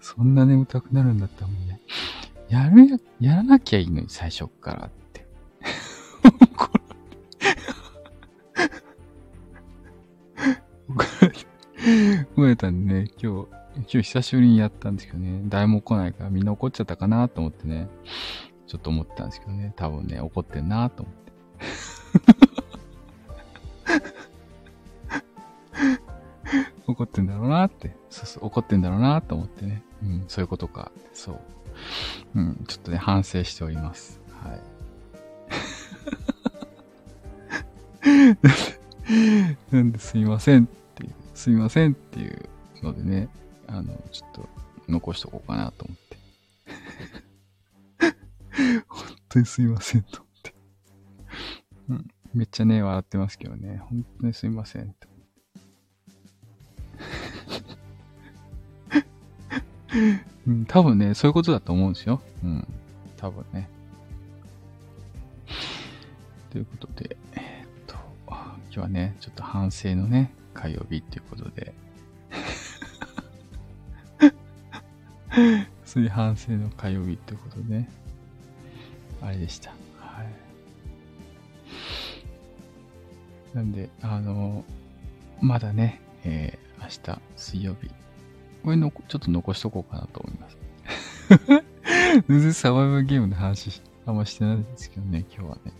[0.00, 1.80] そんな眠たくなるんだったらもうね、
[2.48, 5.26] やるや、やらなきゃいいのに最初からって。
[6.24, 6.70] 怒
[11.20, 11.46] られて。
[12.34, 17.88] 怒られたんでね、今日、今日久しぶりにやったんですけどね、誰も来ないからみんな怒っちゃったかなと思ってね、
[18.66, 21.32] ちょっと思ったんですけどね、多分ね、怒ってんなと思って。
[26.86, 31.40] 怒ってんだろうなって、そうそう、怒ってんだろうなと思ってね、うん、そういうことか、そう。
[32.34, 34.20] うん、ちょっとね、反省しております。
[34.42, 34.60] はい。
[39.70, 42.48] なんで すいませんっていう、すいませんっていう
[42.82, 43.28] のでね、
[43.68, 44.48] あの、ちょっと
[44.88, 46.16] 残しとこうかなと思って。
[48.88, 50.54] 本当にすいませんと思って。
[51.90, 55.08] うん、めっちゃね、笑ってますけどね、本当にすいませんと。
[60.46, 62.20] うん、多分ね、そういうことだと思うんですよ。
[62.44, 62.66] うん。
[63.16, 63.68] 多分ね。
[66.50, 71.74] ということで、えーっと、今日はね、ちょっと反省のね、火曜日っていうことで、
[75.84, 77.88] そういう反省の火曜日っていうことでね、
[79.22, 79.70] あれでした。
[79.98, 80.26] はい。
[83.56, 84.64] なんで、あの、
[85.40, 87.90] まだね、えー明日水曜日、
[88.62, 90.56] これのちょっと残しとこうかなと思います。
[92.28, 95.72] 全然サバイバルゲームの話あんましてないんですけどね、今日はね。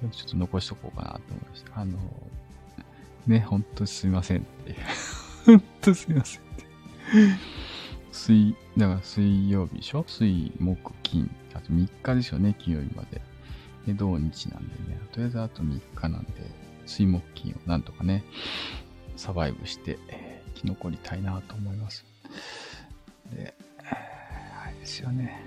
[0.00, 1.80] 今日ちょっと残しとこうかなと思いました。
[1.80, 1.98] あの、
[3.26, 4.76] ね、ほんとすいませんっていう。
[5.46, 6.64] ほんとすいませんって。
[8.12, 10.04] 水、だから水曜日でしょ？
[10.06, 11.30] 水、木、金。
[11.54, 13.20] あと3日ですよね、金曜日まで。
[13.86, 15.00] で、土日なんでね。
[15.12, 16.30] とりあえずあと3日なんで、
[16.86, 18.24] 水木金をなんとかね、
[19.16, 22.04] サバイブして、えー生き残りたいなと思います。
[23.32, 25.42] で、あれですよね。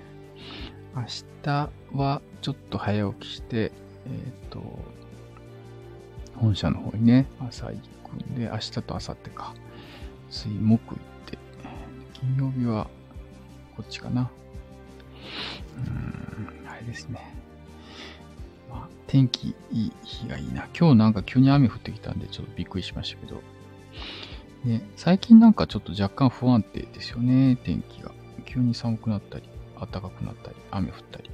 [0.96, 1.02] 明
[1.42, 3.70] 日はちょっと早起きして、
[4.06, 4.62] えっ、と、
[6.36, 9.54] 本社の方にね、朝行くんで、明日と明後日か、
[10.30, 10.96] 水木、
[12.24, 12.88] 金曜日は
[13.76, 14.30] こっちかな。
[15.76, 15.80] う
[16.64, 17.34] ん、あれですね。
[18.70, 20.66] まあ、天気いい日がいいな。
[20.78, 23.42] 今日なんか急に雨降ってきたんで、ちょっとびっくりしましたけど、
[24.64, 28.12] ね、最近なんかちょっと若干不安定ですよね、天気が。
[28.46, 29.44] 急に寒くなったり、
[29.78, 31.30] 暖かくなったり、雨降ったり。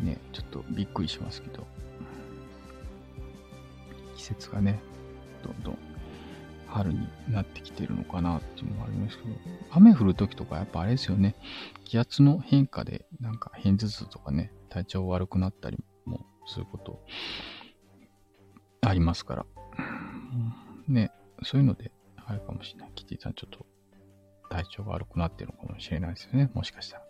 [0.00, 1.64] ね、ちょっとびっくりしますけど。
[4.16, 4.80] 季節がね、
[5.44, 5.93] どんどん
[6.74, 9.30] 春になってきてるのかなっていうのもありますけど、
[9.70, 11.36] 雨降るときとかやっぱあれですよね、
[11.84, 17.00] 気圧の変化でなんか片頭痛とかね、体調悪くなったりもすること
[18.80, 19.46] ありますから、
[20.88, 21.12] ね、
[21.44, 21.92] そういうので
[22.26, 22.92] あるかもしれない。
[22.96, 23.66] キティさんちょっと
[24.50, 27.04] 体調が悪くなってるのかもしれないですよね、もしかしたら。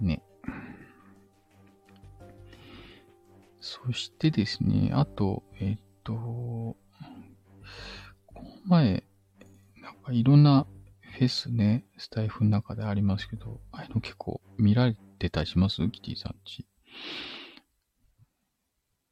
[0.00, 0.22] ね。
[3.60, 6.76] そしてですね、あと、えっと、
[8.64, 9.04] 前、
[9.80, 10.66] なんかいろんな
[11.00, 15.88] フェスね、スタイフの中でありますけど、ああいうの結構見られてたりします？
[15.90, 16.66] キティさんち。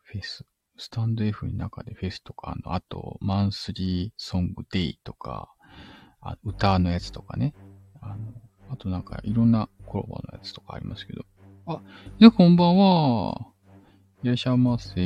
[0.03, 0.45] フェス。
[0.77, 5.53] スタンド F の中でフェスとか、あの、あと、マンスリーソングデイとか、
[6.23, 7.55] あ歌のやつとかね。
[8.01, 8.17] あの、
[8.71, 11.25] あとなんかいろんなコラボのやつとかありますけど。
[11.67, 11.81] あ、
[12.19, 13.47] じゃあこんばんは。
[14.23, 14.95] いらっしゃいませ。
[14.95, 14.97] フ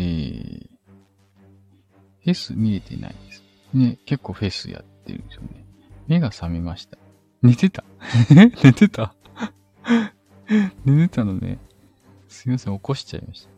[2.25, 3.44] ェス見れてないです。
[3.75, 5.65] ね、結構フェスやってるんですよね。
[6.07, 6.97] 目が覚めました。
[7.43, 7.85] 寝てた
[8.31, 9.15] 寝てた？
[10.85, 11.59] 寝てたのね。
[12.29, 13.55] すいません、起こしちゃいました。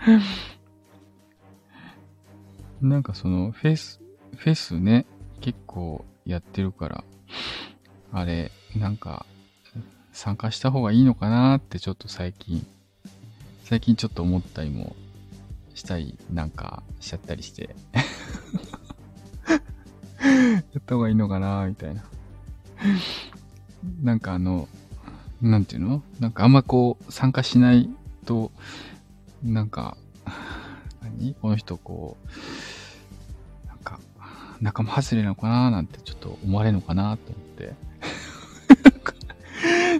[2.80, 4.00] なんかそのフェス、
[4.36, 5.06] フェスね、
[5.40, 7.04] 結構やってるから、
[8.12, 9.26] あれ、なんか
[10.12, 12.66] 参加した方がいいのかなってちょっと最近、
[13.64, 14.96] 最近ちょっと思ったりも
[15.80, 17.74] したりなんかしちゃったりして
[20.20, 22.04] やった方がいいのかなみたいな。
[24.02, 24.68] なんかあの、
[25.40, 26.02] なんていうの？
[26.18, 27.88] なんかあんまこう参加しない
[28.26, 28.52] と、
[29.42, 29.96] なんか、
[31.00, 31.34] 何？
[31.40, 32.18] この人こ
[33.64, 33.98] う、なんか、
[34.60, 37.74] 仲間外れなのかななんてちょっと思われるのかなと思って。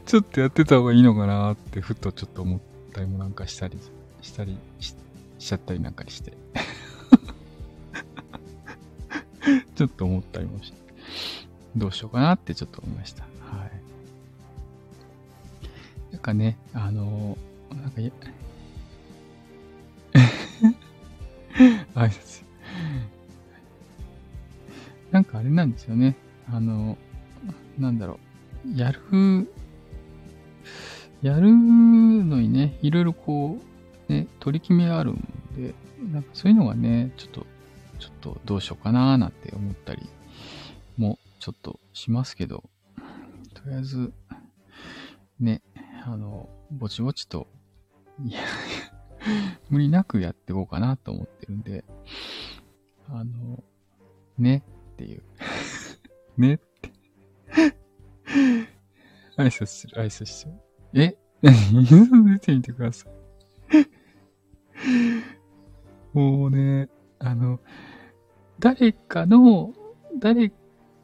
[0.04, 2.60] ちょっとやってた方がいいのかなってふとちょっと思っ
[2.92, 3.78] たりもなんかしたり、
[4.20, 5.09] したりして
[5.40, 6.32] しちゃったりなんかして。
[9.74, 10.78] ちょっと思ったりもして。
[11.74, 13.22] どうしようかなってちょっと思いました。
[13.22, 13.28] は
[13.66, 13.72] い。
[16.12, 17.38] なんかね、あの、
[17.70, 17.96] なんか
[21.94, 22.44] 挨拶。
[25.10, 26.16] なんかあれなんですよね。
[26.48, 26.98] あの、
[27.78, 28.20] なんだろ
[28.66, 28.78] う。
[28.78, 29.00] やる、
[31.22, 33.62] やるのにね、いろいろこう、
[34.10, 35.72] ね、取り決めあるんで、
[36.12, 37.46] なんかそういうのがね、ちょっと、
[38.00, 40.02] ちょっとどうしようかなーなんて思ったり
[40.96, 42.64] もちょっとしますけど、
[43.54, 44.12] とりあえず、
[45.38, 45.62] ね、
[46.04, 47.46] あの、ぼちぼちと、
[48.24, 48.40] いや、
[49.70, 51.84] 無理なくやっていこうかなと思ってるんで、
[53.08, 53.62] あの、
[54.38, 55.22] ねっていう。
[56.36, 56.90] ねって。
[59.38, 60.56] 挨拶する、挨拶してる。
[60.94, 61.16] え？
[61.42, 61.84] 何
[62.34, 63.20] 出てみてください。
[66.12, 67.60] もうね、あの、
[68.58, 69.72] 誰かの、
[70.18, 70.52] 誰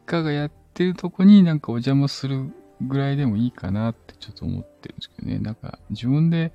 [0.04, 5.38] かがやってるとこになんかお邪魔するぐらいでもいいかなってちょっと思ってるんですけどね。
[5.38, 6.52] なんか自分で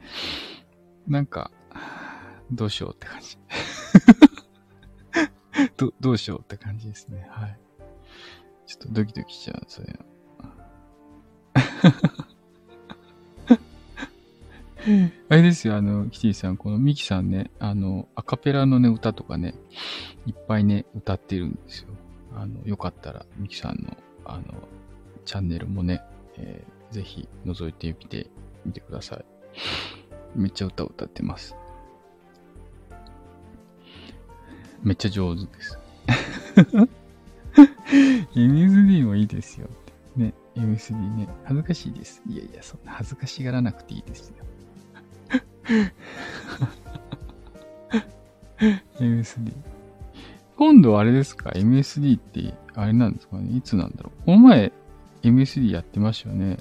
[1.07, 1.51] なんか、
[2.51, 3.37] どうしようって感じ。
[5.77, 7.27] ど、どうしようって感じですね。
[7.29, 7.59] はい。
[8.65, 10.05] ちょっとドキドキしちゃう、そういうの。
[15.29, 19.55] あれですよ、あの、キティさん、このミキさんね、あの、アカペラのね、歌とかね、
[20.25, 21.89] いっぱいね、歌ってるんですよ。
[22.35, 24.43] あの、よかったら、ミキさんの、あの、
[25.25, 26.01] チャンネルもね、
[26.37, 28.27] えー、ぜひ覗いてみて
[28.65, 29.25] みてください。
[30.35, 31.55] めっちゃ歌を歌ってます。
[34.83, 35.79] めっちゃ上手です。
[38.35, 39.67] MSD もいいですよ。
[40.15, 42.21] ね、MSD ね、恥ずかしいです。
[42.27, 44.45] いやいや、そんな恥ずかしがらなくていいですよ。
[48.99, 49.53] MSD。
[50.57, 53.57] 今度あれですか ?MSD ってあれなんですかね？
[53.57, 54.25] いつなんだろう？
[54.25, 54.71] この前
[55.23, 56.57] MSD やってましたよね。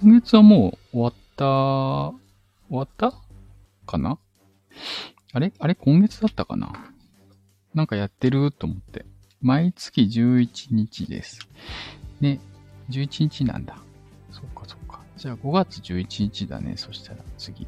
[0.00, 1.44] 今月はもう終わった
[2.68, 3.12] 終わった
[3.86, 4.18] かな？
[5.32, 5.52] あれ？
[5.58, 5.74] あれ？
[5.74, 6.72] 今月だったかな？
[7.74, 9.04] なんかやってると思って。
[9.42, 11.40] 毎月11日です。
[12.20, 12.40] ね、
[12.90, 13.78] 11日なんだ。
[14.30, 15.00] そっかそっか。
[15.16, 16.74] じゃあ5月11日だね。
[16.76, 17.66] そしたら次。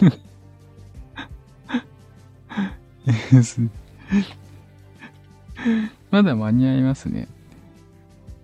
[6.10, 7.28] まだ間に合いますね。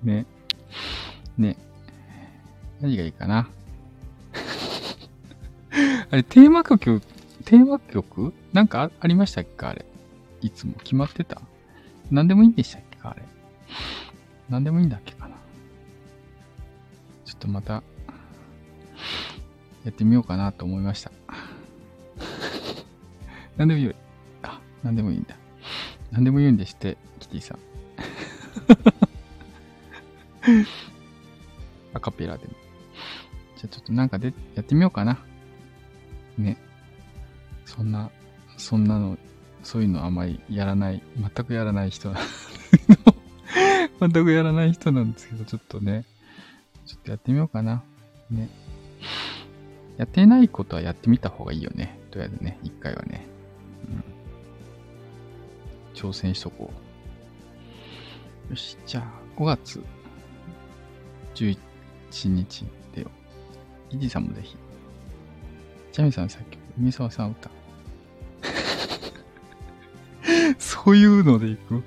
[0.03, 0.27] ね。
[1.39, 1.57] ね。
[2.81, 3.49] 何がいいかな。
[6.11, 7.01] あれ、テーマ曲、
[7.45, 8.35] テーマ曲？
[8.53, 9.67] なんかありましたっけ？
[9.67, 9.85] あれ。
[10.43, 11.41] いつも決まってた？
[12.11, 12.99] 何でもいいんでしたっけ？
[13.03, 13.23] あれ。
[14.49, 15.37] 何でもいいんだっけかな。
[17.25, 17.83] ちょっとまた、
[19.85, 21.11] やってみようかなと思いました。
[23.57, 23.95] 何でもいいよ。
[24.43, 25.37] あ、何でもいいんだ。
[26.13, 27.59] 何でも言うんでして、キティさん。
[31.95, 32.53] アカペラでも。
[33.57, 35.19] じゃあちょっとなんかでやってみようかな。
[36.39, 36.59] ね。
[37.65, 38.11] そんな、
[38.57, 39.19] そんなの、
[39.63, 42.13] そういうのあまりやらない、全くやらない人
[44.01, 46.05] 全くやらない人なんですけど、ちょっとね、
[46.85, 47.83] ちょっとやってみようかな。
[48.31, 48.49] ね。
[49.97, 51.99] やってないことはやってみた方がいいよね。
[52.11, 53.27] とりあえずね、一回はね。
[55.97, 56.71] 挑戦しとこ
[58.49, 58.51] う。
[58.51, 59.05] よし、じゃあ、
[59.41, 59.83] 5月
[61.35, 61.59] 11
[62.29, 63.11] 日でよ。
[63.91, 64.57] イジさんもぜひ。
[65.93, 67.51] ジャミさん作曲、海沢さん歌。
[70.59, 71.83] そういうのでいく？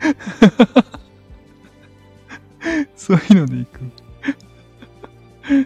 [2.96, 3.80] そういうのでいく？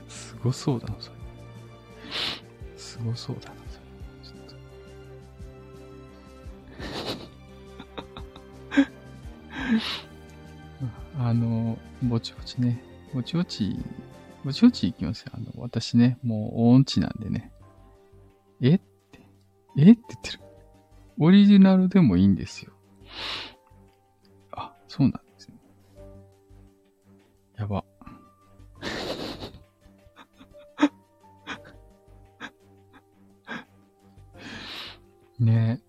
[0.09, 1.16] すごそうだな、それ。
[2.76, 3.55] すごそうだな、
[11.18, 12.82] あの、ぼちぼちね。
[13.14, 13.76] ぼちぼち、
[14.44, 15.32] ぼちぼち行きますよ。
[15.34, 17.52] あの、私ね、もう音痴なんでね。
[18.60, 18.84] えって、
[19.76, 20.40] えって言ってる。
[21.18, 22.72] オリジナルでもいいんですよ。
[24.52, 25.54] あ、そうなんですね。
[27.56, 27.84] やば。
[35.38, 35.84] ねえ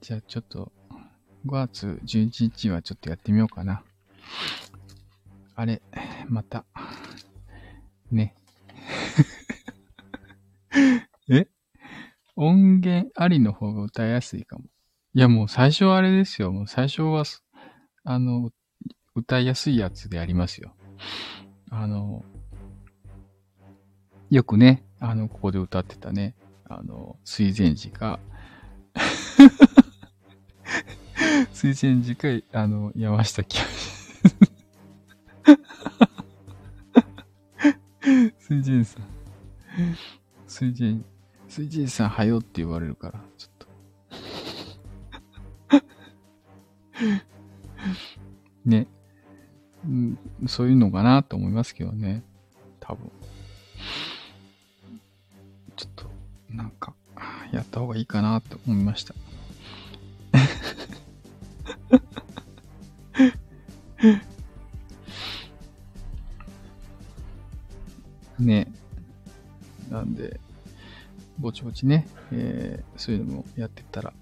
[0.00, 0.72] じゃあちょっと、
[1.46, 3.82] 5月11日はちょっとやってみようかな。
[5.54, 5.82] あれ、
[6.28, 6.64] また、
[8.10, 8.34] ね。
[11.28, 11.46] え？
[12.36, 14.64] 音源ありの方が歌いやすいかも。
[15.14, 16.52] いや、もう最初はあれですよ。
[16.52, 17.24] もう最初は、
[18.04, 18.50] あの、
[19.14, 20.74] 歌いやすいやつでありますよ。
[21.70, 22.24] あの、
[24.30, 26.34] よくね、あの、ここで歌ってたね、
[26.64, 28.18] あの、水前寺が
[31.62, 33.62] 水前寺か、あの、山下清
[38.50, 39.04] 水前さん。
[40.48, 41.00] 水前、
[41.46, 43.68] 水前さんはよって言われるから、ちょっと
[48.64, 48.88] ね。
[49.84, 52.24] うん、そういうのかなと思いますけどね。
[52.80, 53.08] 多分。
[55.76, 56.10] ちょっと、
[56.50, 56.92] なんか、
[57.52, 59.14] やった方がいいかなと思いました。
[68.38, 68.72] ね。
[69.90, 70.40] なんで、
[71.38, 74.12] ぼちぼちね、えー、そういうのもやってったら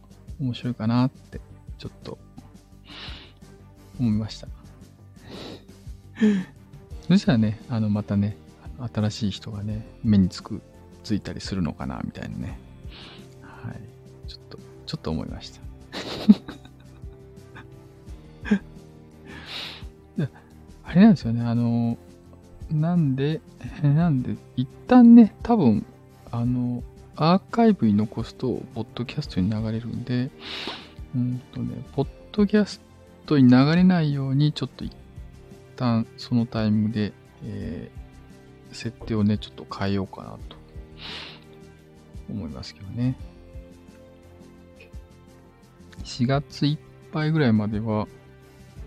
[0.40, 1.40] 面白いかなって、
[1.78, 2.18] ちょっと
[3.98, 4.48] 思いました。
[7.08, 8.36] そしたらね、あの、またね、
[8.92, 10.62] 新しい人がね、目につく、
[11.02, 12.58] ついたりするのかな、みたいなね。
[13.42, 13.80] はい。
[14.28, 15.69] ちょっと、ちょっと思いました。
[20.90, 21.96] あれなんですよね、あの、
[22.68, 23.40] なんで、
[23.80, 25.86] なんで、一旦ね、多分、
[26.32, 26.82] あの、
[27.14, 30.32] アーカイブに残すと、ポッドキャストに流れるんで、
[31.14, 32.80] うんとね、ポッドキャス
[33.24, 34.92] トに流れないように、ちょっと一
[35.76, 37.12] 旦そのタイミングで、
[37.44, 40.56] えー、設定をね、ちょっと変えようかなと
[42.28, 43.14] 思いますけどね。
[46.02, 46.78] 4月いっ
[47.12, 48.08] ぱいぐらいまでは、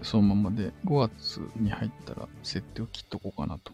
[0.04, 3.74] そのままで、5月に入ったら設定を切っとこうかなと。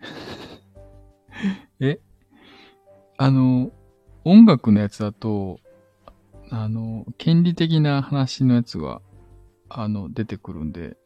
[1.80, 2.00] え？
[3.18, 3.70] あの、
[4.24, 5.60] 音楽のやつだと、
[6.50, 9.00] あの、権利的な話のやつが、
[9.68, 10.96] あの、出てくるんで、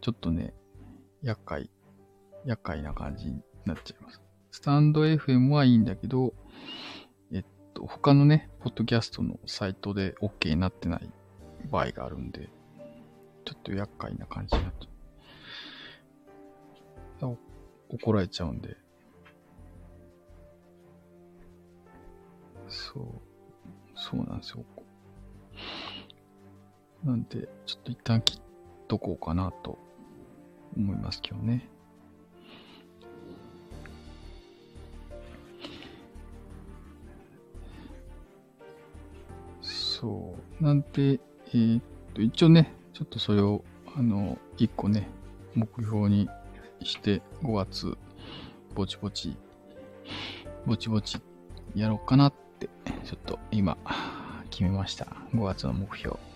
[0.00, 0.54] ちょっとね、
[1.22, 1.70] 厄介、
[2.44, 4.20] 厄介な感じになっちゃいます。
[4.50, 6.34] スタンド FM はいいんだけど、
[7.74, 11.10] と、他のね、ポッドキャストのサイトで OK になってない
[11.70, 12.48] 場合があるんで、
[13.44, 14.92] ちょっと厄介な感じになっちゃう。
[17.94, 18.76] 怒られちゃうんで。
[22.68, 23.04] そう、
[23.94, 24.64] そうなんですよ。
[27.04, 28.40] なんで、ちょっと一旦切っ
[28.88, 29.78] とこうかなと
[30.76, 31.71] 思います今日ね。
[40.02, 40.64] そう。
[40.64, 41.20] なんで、
[41.54, 41.82] えー、っ
[42.12, 43.62] と、一応ね、ちょっとそれを、
[43.96, 45.08] あの、一個ね、
[45.54, 46.28] 目標に
[46.82, 47.96] して、5月、
[48.74, 49.36] ぼちぼち、
[50.66, 51.20] ぼちぼち
[51.76, 52.68] やろうかなって、
[53.04, 53.78] ちょっと今、
[54.50, 55.06] 決めました。
[55.36, 56.18] 5月の目標。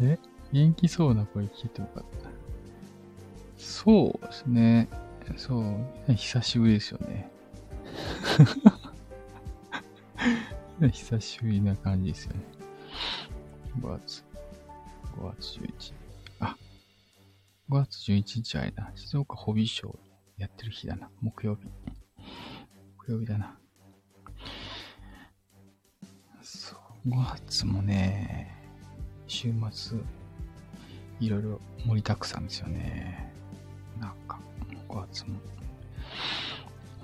[0.00, 0.18] え？
[0.52, 2.30] 元気そうな声聞いてよかった。
[3.58, 4.88] そうですね。
[5.36, 5.58] そ
[6.08, 6.12] う。
[6.12, 7.33] 久しぶりですよね。
[10.92, 12.40] 久しぶりな感じですよね。
[13.80, 14.24] 5月、
[15.16, 15.94] 5月11日。
[16.40, 16.56] あ、
[17.68, 18.90] 5月11日あれだ。
[18.94, 19.96] 静岡ホビーショー
[20.38, 21.10] やってる日だな。
[21.20, 21.68] 木曜日。
[22.98, 23.58] 木曜日だな。
[26.42, 26.76] そ
[27.06, 28.50] う、5月もね、
[29.28, 29.98] 週末、
[31.20, 33.30] いろいろ盛りだくさんですよね。
[34.00, 34.40] なんか、
[34.88, 35.38] 5月も。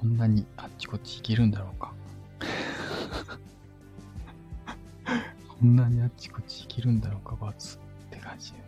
[0.01, 1.92] こんなにあっちこっち行けるんだろうか。
[5.05, 7.78] こんなにあっちこっち行けるんだろうか、5月っ
[8.09, 8.59] て感じで。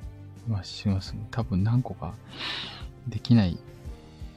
[0.47, 1.27] まあ、しますね。
[1.31, 2.13] 多分何個か
[3.09, 3.57] できない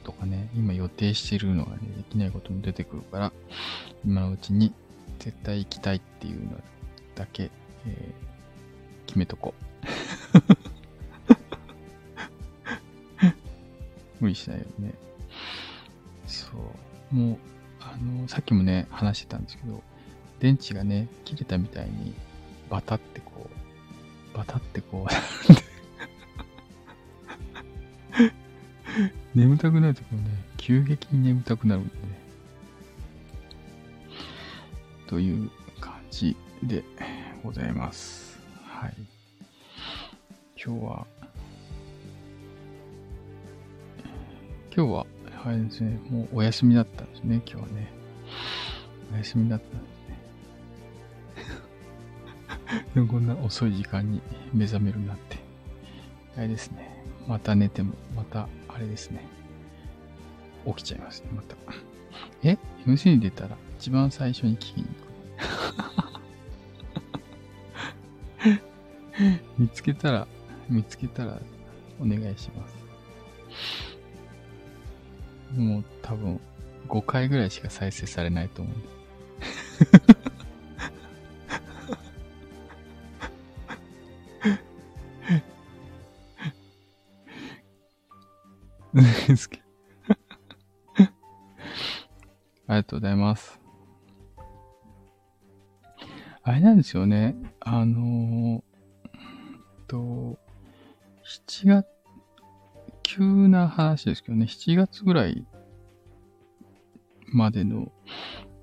[0.04, 3.32] とかね、今予定してるのがね、できないことも出てくるから、
[4.02, 4.72] 今のうちに
[5.18, 6.58] 絶対行きたいっていうの
[7.14, 7.50] だけ、
[7.86, 9.52] えー、決めとこ
[13.20, 13.26] う。
[14.18, 14.94] 無理しないよね。
[14.94, 15.15] そう。
[17.10, 17.38] もう、
[17.80, 19.82] あの、さっきもね、話してたんですけど、
[20.40, 22.14] 電池がね、切れたみたいに、
[22.68, 23.48] バタってこ
[24.34, 25.12] う、バタってこう
[29.38, 32.00] 眠たくなるときもね、急激に眠たくなるんで、ね、
[35.06, 35.50] という
[35.80, 36.84] 感じで
[37.42, 38.38] ございます。
[38.64, 38.94] はい。
[40.62, 41.06] 今日は、
[44.74, 45.06] 今日は、
[45.46, 47.88] あれですね、もうお休みだったんですね、今日はね。
[49.14, 50.18] お休みだったんですね。
[52.96, 54.20] で もこんな遅い時間に
[54.52, 55.36] 目覚めるなんて、
[56.36, 57.00] あれですね。
[57.28, 59.24] また寝ても、また、あれですね。
[60.66, 61.54] 起きちゃいますね、また。
[62.42, 64.90] え ?MC に出たら一番最初に聞きに行
[68.50, 68.60] く。
[69.58, 70.26] 見つけたら、
[70.68, 71.40] 見つけたら
[72.00, 72.85] お願いします。
[75.56, 76.40] もう多分
[76.88, 78.96] 5回ぐらいしか再生されないと思うんで。
[89.28, 89.62] ですけど
[92.68, 93.60] ありがとうございます。
[96.42, 97.36] あれなんですよね。
[97.60, 100.38] あのー、と、
[101.24, 101.86] 7月、
[103.16, 105.46] 急な話ですけどね、7月ぐらい
[107.32, 107.90] までの、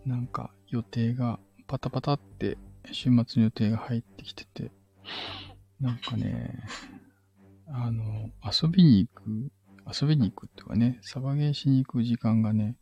[0.06, 2.58] なんか予定がパタパタって
[2.91, 4.72] 週末の予定が入ってきてて、
[5.80, 6.64] なんかね、
[7.68, 9.51] あの、遊びに行く
[10.01, 12.78] 遊びに行くっていうかね、サバゲーしに行く時間がね、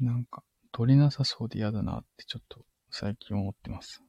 [0.00, 0.42] なんか
[0.72, 2.60] 取れなさそうで嫌だなってちょっと
[2.90, 4.02] 最近思ってます。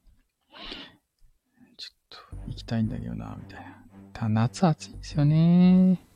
[1.76, 3.84] ちょっと行きたいんだけどな、みたいな。
[4.12, 6.07] た夏暑いんですよね。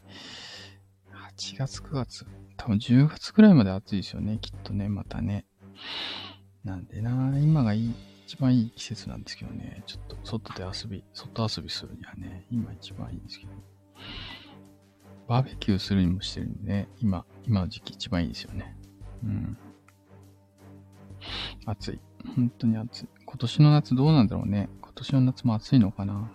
[1.36, 2.26] 8月、9月。
[2.56, 5.46] 多分10月くらいまで暑いですよね、きっとね、またね。
[6.64, 7.94] なんでな、今がいい、
[8.26, 13.52] 一番いい季節なんですけどね、ちょっと外で遊び、外遊びするにはね、今一番いいんですけど。
[15.28, 18.76] バーベキューするにもしてるんでね、今、今の時期一番いいですよね。
[19.24, 19.56] うん。
[21.66, 22.00] 暑い。
[22.36, 23.08] 本当に暑い。
[23.24, 24.68] 今年の夏どうなんだろうね。
[24.80, 26.30] 今年の夏も暑いのかな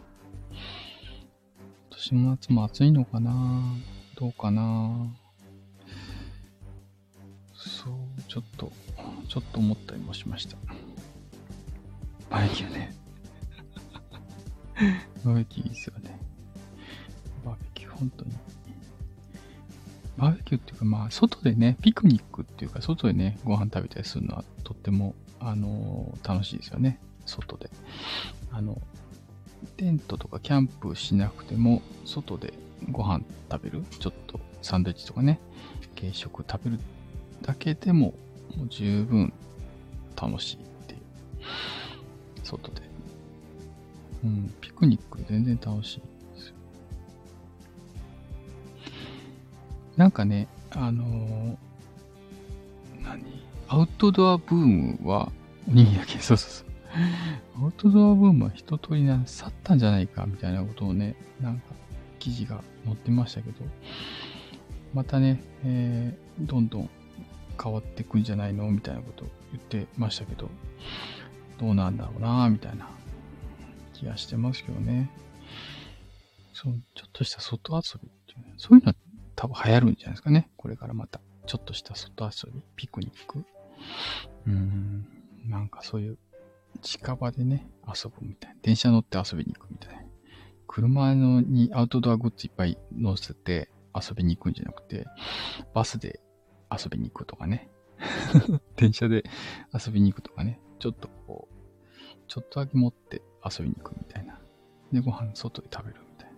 [2.08, 3.62] 年の夏も暑いのかな？
[4.16, 5.08] どうかな？
[7.54, 7.94] そう、
[8.30, 8.72] ちょっと、
[9.28, 10.56] ちょっと思ったりもしました。
[12.30, 12.96] バーベキューね。
[15.26, 16.18] バーベキューいいですよね。
[17.44, 18.32] バーベキュー、本当に。
[20.18, 27.00] バーベキューっていうか、まあ、外でね、ピクニックっていうか、外でね、ご飯食べたりするのはとっても、あのー、楽しいですよね。
[27.26, 27.70] 外で。
[28.52, 28.82] あの、
[29.78, 32.54] テントとかキャンプしなくても、外で
[32.92, 35.40] ご飯食べる、ちょっとサンドイッチとかね、
[35.96, 36.80] 軽食食べる
[37.42, 38.14] だけでも、
[38.56, 39.34] もう十分
[40.16, 41.00] 楽しいっていう。
[42.44, 42.82] 外で。
[44.24, 46.54] うん、ピクニック全然楽しいですよ。
[49.96, 51.58] なんかね、あのー、
[53.04, 53.24] 何？
[53.68, 55.32] アウトドアブームは、
[55.68, 56.67] おにぎりだけ、そうそうそう。
[57.62, 61.76] アウトドアブームは一通りな、去ったんじゃないか、みたいなことをね、なんか、
[62.20, 63.58] 記事が載ってましたけど、
[64.94, 66.90] またね、えー、どんどん
[67.62, 70.50] 変わってくんじゃないのみたいなことを言ってましたけど、
[71.60, 72.88] どうなんだろうなみたいな
[73.94, 75.10] 気がしてますけどね。
[76.54, 78.96] そう、ちょっとした外遊びっていうね、そういうのは
[79.36, 80.50] 多分流行るんじゃないですかね。
[80.58, 81.22] これからまた。
[81.46, 83.46] ちょっとした外遊び、ピクニック。
[84.48, 85.08] うん、
[85.46, 86.18] なんかそういう
[86.82, 88.58] 近場でね、遊ぶみたいな。
[88.62, 90.04] 電車乗って遊びに行くみたいな。
[90.68, 95.06] 車のにアウトドアグッズいっぱい乗せて遊びに行くんじゃなくて、
[95.74, 96.20] バスで
[96.72, 97.70] 遊びに行くとかね。
[98.76, 99.24] 電車で
[99.74, 100.60] 遊びに行くとかね。
[100.80, 104.40] ちょっとこう、ちょっとだけ持って遊びに行くみたいな。
[104.92, 106.38] で、ご飯外で食べるみたいな。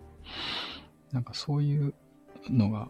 [1.12, 1.94] なんかそういう
[2.48, 2.88] のが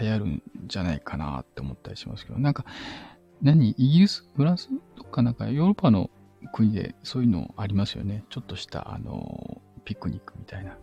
[0.00, 2.64] 流行るんじゃないかなって思ったりしますけど、なんか、
[3.42, 6.10] 何イギリスフランスとかなんかヨーロッパの
[6.52, 8.24] 国でそういうのありますよね。
[8.30, 10.76] ちょっとした、あの、ピクニックみたいな。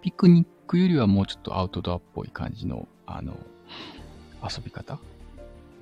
[0.00, 3.36] ピクニックよりはもうちょっとアウトドアっぽい感じの、あの、
[4.42, 4.98] 遊び方？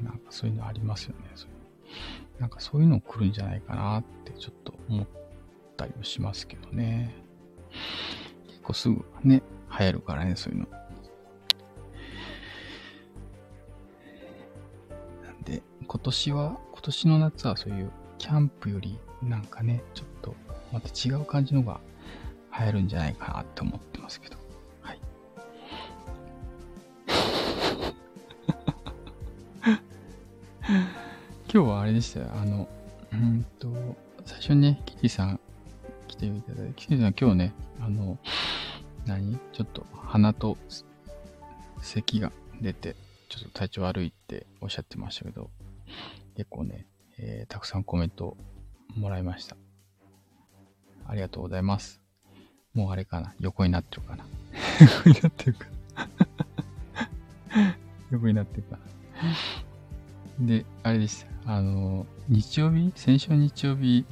[0.02, 1.30] なんかそういうのありますよね。
[1.34, 5.06] そういうなんかそういうの来るんじゃないかなってちょっと思っ
[5.76, 7.14] たりもしますけどね。
[8.48, 9.42] 結構すぐね、
[9.78, 10.66] 流行るからね、そういうの。
[15.22, 17.90] なんで、今年は、今年の夏はそういう
[18.24, 20.34] キャンプよりなんかね、ちょっと
[20.72, 21.78] また違う感じのが
[22.58, 24.38] 流行るんじゃないかなって思ってますけど。
[24.80, 25.00] はい。
[31.52, 32.30] 今日はあれでしたよ。
[32.34, 32.66] あの、
[33.12, 33.68] うんと、
[34.24, 35.38] 最初にね、キティさん
[36.08, 38.18] 来ていただいて、キティさん今日ね、あの、
[39.04, 39.38] 何？
[39.52, 40.56] ちょっと鼻と
[41.82, 42.96] 咳が出て、
[43.28, 45.50] ちょっと体調悪いっておっしゃってましたけど、
[46.36, 46.86] 結構ね、
[47.18, 48.36] えー、たくさんコメント
[48.96, 49.56] もらいました。
[51.06, 52.00] ありがとうございます。
[52.72, 53.34] もうあれかな。
[53.40, 54.24] 横になってるかな。
[54.80, 55.66] 横になってるか。
[58.10, 58.78] 横になってるか
[60.38, 60.46] な。
[60.46, 61.54] で、あれでした。
[61.54, 62.92] あの、日曜日？
[62.96, 64.04] 先週日曜日、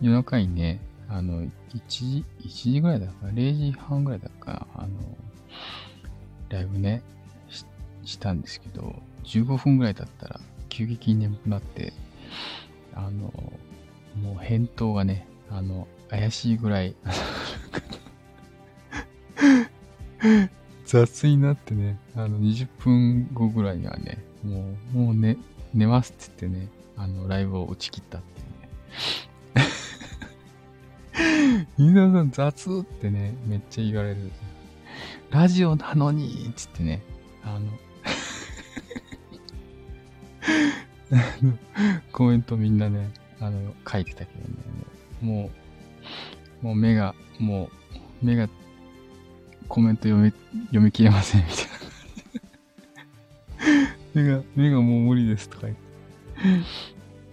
[0.00, 1.50] 夜中にね、あの、1
[1.88, 4.88] 時、1時ぐらいだか、0時半ぐらいだか、あの、
[6.48, 7.02] ライブね、
[7.48, 7.64] し
[8.04, 8.94] したんですけど、
[9.24, 11.92] 15分ぐらい経ったら急激に眠くなって、
[12.94, 13.32] あの、
[14.22, 16.94] もう返答がね、あの、怪しいぐらい
[20.84, 25.36] 雑になってね、あの、20分後ぐらいにはね、もう、もうね、
[25.74, 29.62] 寝ますって言ってね、あの、ライブを打ち切ったっていう
[31.58, 31.66] ね。
[31.76, 34.30] 皆さん雑ってね、めっちゃ言われる。
[35.30, 37.02] ラジオなのにつってね、
[37.42, 37.66] あの
[42.12, 44.46] コメントみんなね、あの、書いてたけどね、
[45.20, 45.50] も
[46.62, 47.70] う、もう目が、も
[48.22, 48.48] う、目が、
[49.68, 50.32] コメント読み、
[50.66, 51.56] 読み切れません、みたい
[53.72, 53.96] な。
[54.14, 55.78] 目が、目がもう無理ですとか言っ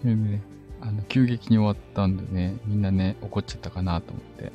[0.01, 0.09] て。
[0.09, 0.41] でね、
[0.82, 4.51] あの、急激に終わったんでね、みんなね、怒っちゃったかなと思って。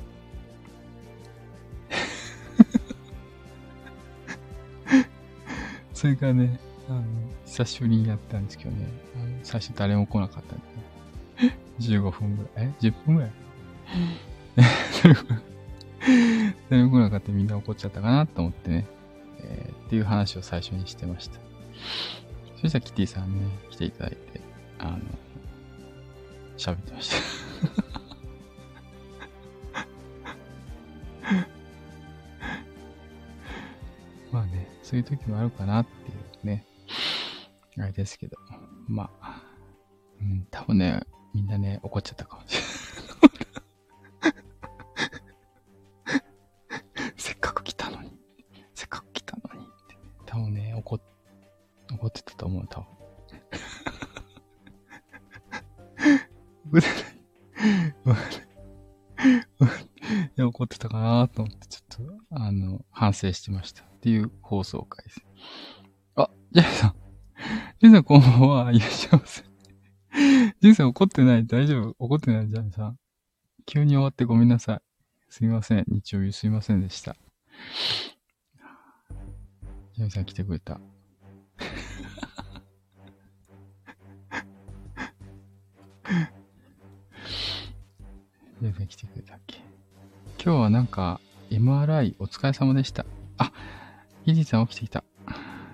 [5.95, 7.03] それからね、あの、
[7.45, 10.65] 久しぶりにやったんですけどね、あの最初誰も来なかったんで、
[11.51, 13.33] ね、 15分ぐらい、え ?10 分ぐらい？
[16.71, 18.87] 誰も来なかったみんな怒っちゃったかなと思ってね、
[19.41, 21.39] えー、っていう話を最初にしてました。
[22.61, 24.41] そしたらキティさんね、来ていただいて、
[24.79, 24.99] あの、
[26.57, 27.17] 喋ってました。
[34.33, 36.65] まあね、そういう時もあるかなっていうね、
[37.81, 38.37] あれですけど、
[38.87, 39.43] まあ、
[40.21, 41.03] うん、多分ね、
[41.35, 42.69] みんなね、怒っちゃったかもしれない。
[47.17, 48.19] せっかく来たのに、
[48.75, 51.01] せっかく来たのにって、多分ね、怒、
[51.93, 52.99] 怒ってたと思う、多分。
[56.71, 58.49] 怒って
[60.37, 63.83] いや、怒ってたかなと思って、ちょっと、あの、反省してました。
[63.85, 65.21] っていう放送回です。
[66.15, 66.98] あ、ジェイさん。
[67.89, 68.71] ジェイさんこんばんは。
[68.71, 69.43] いらっしゃいませ。
[70.61, 71.47] ジェイさん怒ってない？
[71.47, 71.97] 大丈夫？
[71.99, 72.99] 怒ってないジャミさん。
[73.65, 74.81] 急に終わってごめんなさい。
[75.31, 75.85] すみません。
[75.89, 77.17] 日曜日すみませんでした。
[79.95, 80.79] ジャミさん来てくれた。
[88.61, 89.63] ジャミさん来てくれたっけ？
[90.45, 93.07] 今日はなんか MRI お疲れ様でした。
[93.39, 93.51] あ、
[94.27, 95.05] ヒジさん起きてきた。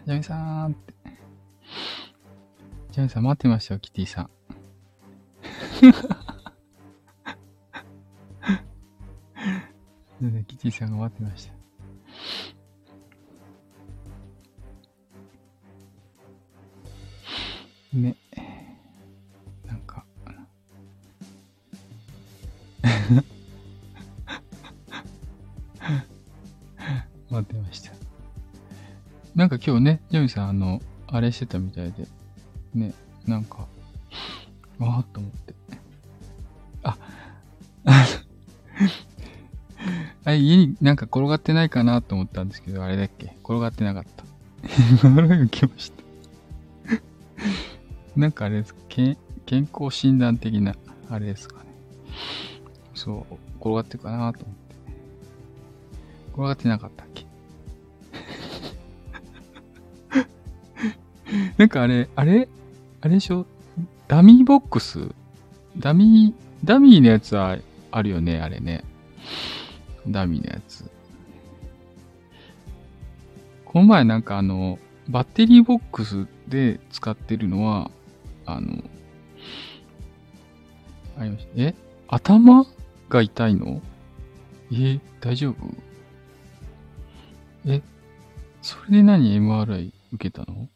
[0.07, 0.94] ジャミさんって。
[2.95, 4.31] ジャミさん待ってましたよ、キティさん。
[10.47, 11.55] キティさんが待ってました。
[17.99, 18.17] ね。
[19.67, 20.05] なんか。
[27.29, 27.91] 待ってました。
[29.35, 32.07] なんか今日ね、ジョミさん、あの、あれしてたみたいで、
[32.75, 32.93] ね、
[33.27, 33.67] なんか、
[34.81, 35.55] ああと思って。
[36.83, 36.97] あ、
[40.25, 43.37] あれ、家になんか転がってないかなと思ったんですけど、あれだっけ？
[43.45, 44.25] 転がってなかった。
[45.09, 46.03] 笑いきました。
[48.17, 49.17] なんかあれです健、
[49.47, 50.75] 健康診断的な、
[51.11, 51.67] あれですかね。
[52.95, 54.75] そう、転がってるかなと思って。
[56.33, 57.27] 転がってなかったっけ？
[61.59, 62.49] なんかあれ、あれ？
[63.05, 63.45] あれでしょ？
[64.09, 65.11] ダミーボックス？
[65.77, 67.59] ダミー、ダミーのやつは
[67.91, 68.83] あるよね、あれね。
[70.09, 70.91] ダミーのやつ。
[73.67, 77.91] この前なんかあの、バッテリーボックスで使ってるのは、
[78.47, 78.83] あの、
[81.19, 81.51] ありました。
[81.57, 81.75] え？
[82.09, 82.65] 頭
[83.11, 83.83] が痛いの？
[84.73, 84.99] え？
[85.21, 85.57] 大丈夫？
[87.67, 87.83] え？
[88.63, 90.71] それで何 ?MRI 受けたの？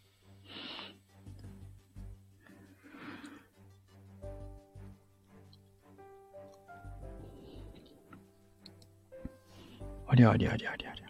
[10.19, 11.07] りゃありゃありゃありゃありゃ。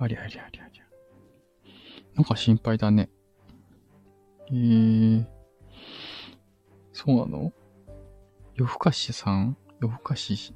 [0.00, 0.84] ありゃありゃありゃありゃ。
[2.14, 3.08] なんか心配だね。
[4.50, 5.26] えー、
[6.92, 7.52] そうなの？
[8.54, 9.56] 夜更かしさん？
[9.80, 10.54] 夜更かしし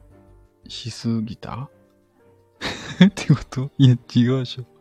[0.68, 1.70] しすぎた？
[3.05, 3.70] ってこと？
[3.78, 4.64] いや、違うでしょ。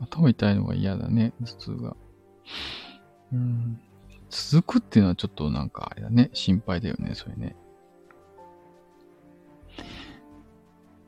[0.00, 1.96] 頭痛いのが嫌だね、頭痛が。
[3.32, 3.80] うん。
[4.30, 6.30] 続くっていうのはちょっとなんかあれだね。
[6.32, 7.56] 心配だよね、それね。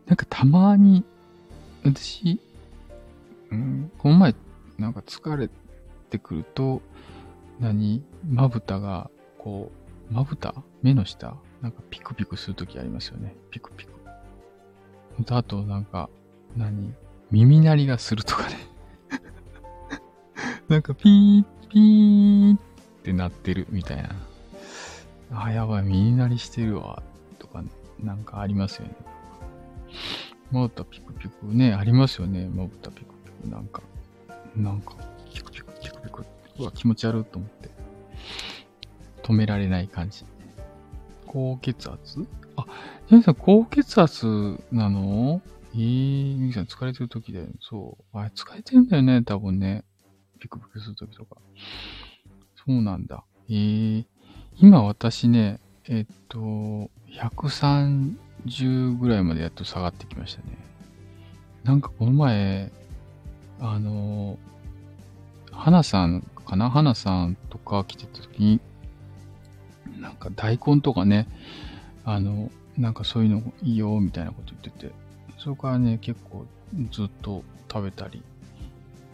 [0.06, 1.04] なんかたまに、
[1.84, 2.40] 私、
[3.50, 4.34] うん、この前、
[4.78, 5.48] なんか疲れ
[6.10, 6.82] てくると、
[7.58, 8.02] 何？
[8.28, 9.70] まぶたが、こ
[10.10, 10.54] う、まぶた？
[10.82, 11.36] 目の下？
[11.60, 13.36] なんかピクピクするときありますよね。
[13.50, 13.92] ピクピク。
[15.28, 16.08] あと、なんか、
[16.56, 16.94] 何？
[17.30, 18.56] 耳鳴りがするとかね
[20.68, 22.58] なんかピーっピーっ
[23.02, 24.10] てなってるみたいな。
[25.32, 27.02] あ、やばい、耳鳴りしてるわ、
[27.38, 27.62] とか、
[28.02, 28.96] なんかありますよね。
[30.50, 32.48] まぶたピクピクね、ありますよね。
[32.48, 33.48] まぶたピクピク。
[33.48, 33.82] なんか、
[34.56, 34.94] なんか、
[35.32, 36.24] ピクピクピクピク。
[36.58, 37.70] うわ、気持ち悪いと思って。
[39.22, 40.24] 止められない感じ。
[41.26, 42.26] 高血圧？
[42.56, 42.66] あ、
[43.08, 45.40] ジャニーさん、高血圧なの？
[45.72, 47.52] えー、ミキさん疲れてる時だよね。
[47.60, 48.18] そう。
[48.18, 49.84] あれ、疲れてるんだよね、多分ね。
[50.40, 51.36] ピクピクするときとか。
[52.56, 53.24] そうなんだ。
[53.48, 54.04] えー、
[54.58, 56.38] 今私ね、えっと、
[57.12, 60.58] 130ぐらいまでやっと下がってきましたね。
[61.64, 62.72] なんかこの前、
[63.60, 64.38] あの、
[65.52, 66.70] 花さんかな？
[66.70, 68.60] 花さんとか来てた時に、
[69.98, 71.28] なんか大根とかね、
[72.04, 74.92] あの、なんかそういうのいいよみたいなこと言ってて、
[75.38, 76.46] そこからね、結構
[76.90, 78.22] ずっと食べたり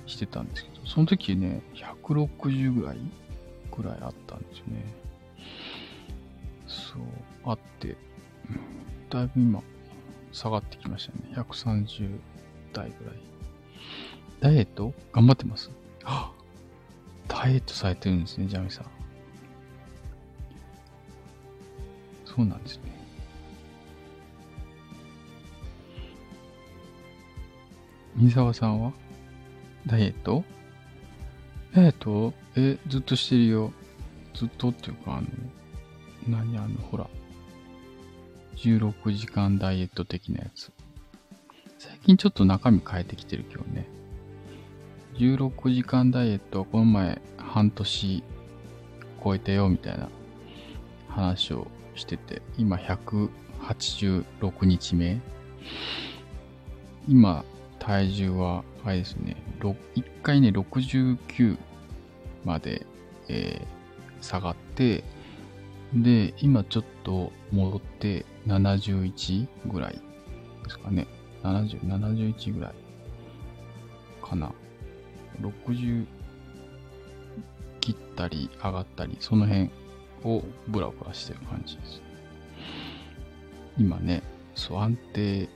[0.07, 2.99] してたんですけど、その時ね、160ぐらい
[3.77, 4.85] ぐらいあったんですよね。
[6.67, 7.03] そう、
[7.45, 7.97] あって、
[9.11, 9.63] だいぶ今、
[10.33, 11.35] 下がってきましたね。
[11.35, 12.19] 130
[12.73, 13.15] 代ぐらい。
[14.41, 15.71] ダイエット頑張ってます？
[16.05, 16.31] あ
[17.27, 18.87] ダイエットされてるんですね、ジャミさん。
[22.25, 22.83] そうなんですね。
[28.15, 28.93] 三沢さんは？
[29.87, 30.45] ダイエット？
[31.75, 32.35] ダイエット？
[32.57, 33.73] え、ずっとしてるよ。
[34.35, 35.27] ずっとっていうか、あの、
[36.29, 37.07] 何あの、ほら。
[38.57, 40.73] 16時間ダイエット的なやつ。
[41.79, 43.87] 最近ちょっと中身変えてきてるけどね。
[45.15, 48.25] 16時間ダイエットはこの前半年
[49.23, 50.09] 超えたよみたいな
[51.09, 55.21] 話をしてて、今186日目。
[57.09, 57.45] 今、
[57.79, 61.59] 体重は、あれですね、1回ね、69
[62.45, 62.87] まで、
[63.29, 65.05] えー、下がって、
[65.95, 70.01] で、今ちょっと戻って71ぐらいで
[70.71, 71.07] すかね。
[71.43, 72.75] 70、71ぐらい
[74.23, 74.53] かな。
[75.41, 76.07] 60
[77.81, 79.71] 切ったり上がったり、その辺
[80.25, 82.03] をブラブラしてる感じです。
[83.79, 84.23] 今ね、
[84.55, 85.49] そう、安定、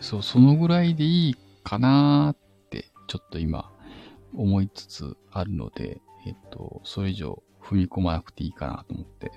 [0.00, 1.36] そう、そのぐらいでいい
[1.70, 3.70] かなって、ちょっと今、
[4.34, 9.30] 思いつつあるので、えっと、それ以上踏み込まなくていいかなと思って、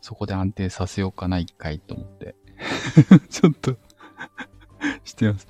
[0.00, 2.34] そこで安定させようかな、一回と思って、
[3.28, 3.76] ちょっと
[5.04, 5.46] してます。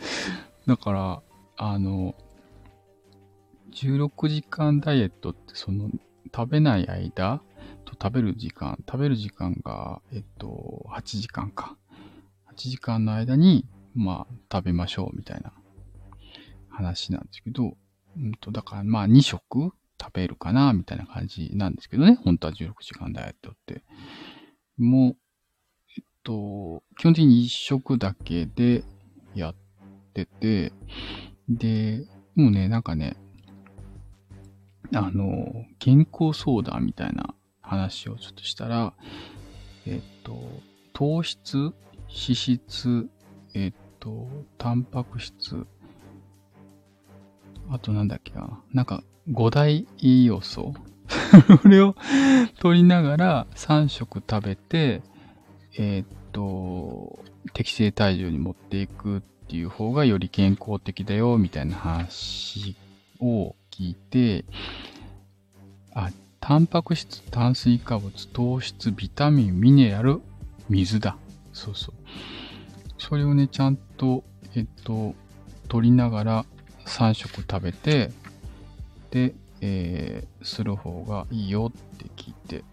[0.67, 1.23] だから、
[1.57, 2.17] あの、
[3.71, 5.91] 16時間ダイエットってその
[6.35, 7.41] 食べない間
[7.85, 11.77] と食べる時間、食べる時間が、えっと、8時間か。
[12.49, 15.53] 8時間の間に、まあ、食べましょうみたいな
[16.71, 17.77] 話なんですけど、
[18.17, 22.19] うんと、だからまあ2食食べるかな、みたいな感じなんですけどね。
[22.25, 23.83] 本当は16時間ダイエットって。
[24.79, 25.17] もう、
[25.97, 28.83] えっと、基本的に1食だけで
[29.35, 29.55] やっ
[30.15, 30.73] てて、
[31.49, 33.17] で、もうね、なんかね、
[34.95, 38.95] あの、健康相談みたいな話をちょっとしたら、
[39.87, 40.37] えっと、
[40.93, 41.73] 糖質、脂
[42.09, 43.09] 質、
[43.55, 45.67] えっと、タンパク質、
[47.71, 50.75] あとなんだっけな、なんか5大栄養素
[51.63, 51.95] これを
[52.59, 55.03] 取りながら3食食べて、
[55.79, 62.77] えっと、適正体重に持っていくっていう方がより健康的だよ、みたいな話
[63.21, 64.45] を聞いて、
[65.93, 66.11] あ、
[66.41, 70.21] タンパク質、炭水化物、糖質、ビタミン、ミネラル、
[70.69, 71.17] 水だ。
[71.53, 71.95] そうそう。
[72.99, 75.15] それをね、ちゃんと、えっと、
[75.69, 76.47] 取りながら
[76.91, 78.11] 3食食べて、
[79.11, 82.65] で、えー、する方がいいよって聞いて、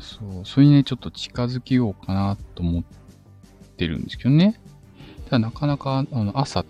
[0.00, 2.82] そう、それにね、ちょっと近づけようかなと思っ
[3.76, 4.60] てるんですけどね。
[5.26, 6.64] ただなかなか、あの、朝、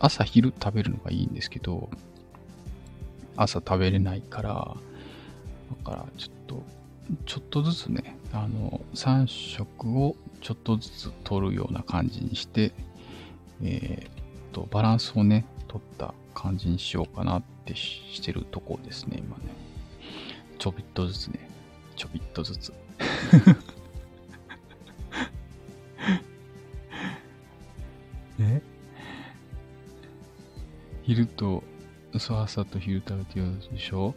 [0.00, 1.90] 朝昼食べるのがいいんですけど、
[3.36, 4.76] 朝食べれないから、
[5.84, 6.62] だからちょっと、
[7.26, 12.72] ちょっとずつね、あの、3食をちょっとずつ取るような感じにして、
[13.62, 19.44] えー、と、バランスをね、取った感じにしようかなってしてるとこですね、今ね。
[20.58, 21.48] ちょびっとずつね。
[21.96, 22.72] ちょびっとずつ。
[28.38, 28.62] ね
[31.02, 31.62] 昼と、
[32.18, 34.14] そう、朝と昼食べてるでしょ？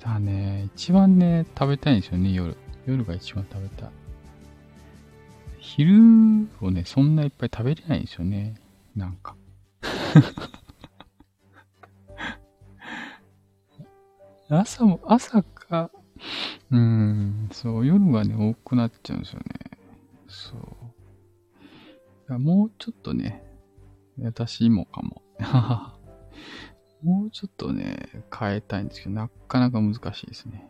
[0.00, 2.56] だね、一番ね、食べたいんですよね、夜。
[2.86, 3.90] 夜が一番食べたい。
[5.58, 5.94] 昼
[6.60, 8.54] をね、そんないっぱい食べれないんですよね。
[8.96, 9.36] なんか。
[14.48, 15.90] 朝も、朝か、
[16.70, 19.46] うん、そう、夜がね、多くなっちゃうんですよね。
[20.28, 20.56] そ
[22.28, 22.38] う。
[22.38, 23.42] もうちょっとね、
[24.20, 25.22] 私もかも。
[27.02, 30.68] もうちょっとね、変えたいんですけど、なかなか難しいですね。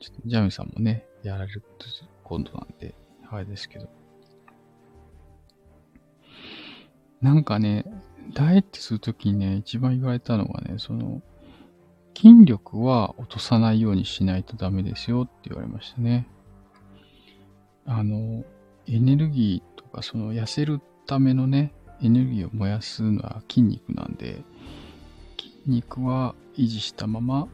[0.00, 1.86] ちょっとジャミさんもね、やられると
[2.24, 2.94] 今度なんで、
[3.30, 3.97] あれですけど。
[7.20, 7.84] なんかね、
[8.34, 11.22] ダイエットするときにね、一番言われたのがね、その、
[12.16, 16.26] 筋力は落とさないようにしないとダメですよって言われましたね。
[17.86, 18.44] あの、
[18.86, 24.42] エネルギーとか、その痩せるためのね、エネルギーを燃やすのは筋肉なんで、
[25.38, 27.48] 筋肉は維持したまま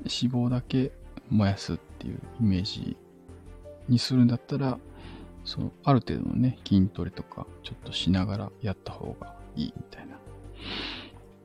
[0.00, 0.92] 脂肪だけ
[1.30, 2.96] 燃やすっていうイメージ
[3.88, 4.78] にするんだったら、
[5.44, 10.18] そのある程度のね、筋トレとかちょっとしながらやった方がいいみたいな。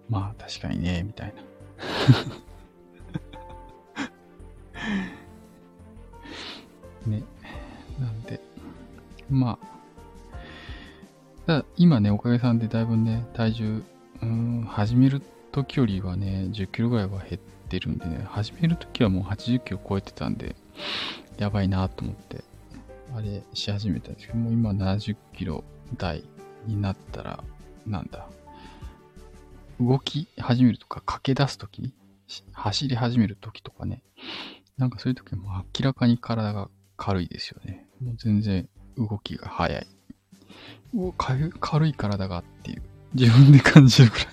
[0.10, 1.44] まあ確かにね、みたいな。
[7.12, 7.24] ね。
[8.00, 8.40] なんで、
[9.30, 9.68] まあ、
[11.46, 13.84] ただ今ね、おかげさんでだいぶね、体重、
[14.22, 15.22] うん、始める
[15.52, 20.56] 時よりはね、10キロぐらいは減ってるんでね、始める時はもう80キロ超えてたんで、
[21.38, 22.44] やばいなと思って、
[23.16, 25.64] あれし始めたんですけど、もう今70キロ
[25.98, 26.24] 台
[26.66, 27.44] になったら、
[27.86, 28.28] なんだ、
[29.80, 31.94] 動き始めるとか、駆け出す時
[32.54, 34.02] 走り始める時とかね、
[34.78, 35.50] なんかそういう時も
[35.80, 37.86] 明らかに体が軽いですよね。
[38.02, 39.88] もう全然動きが速い。
[40.96, 42.82] お軽い体がっていう、
[43.14, 44.28] 自分で感じるくらい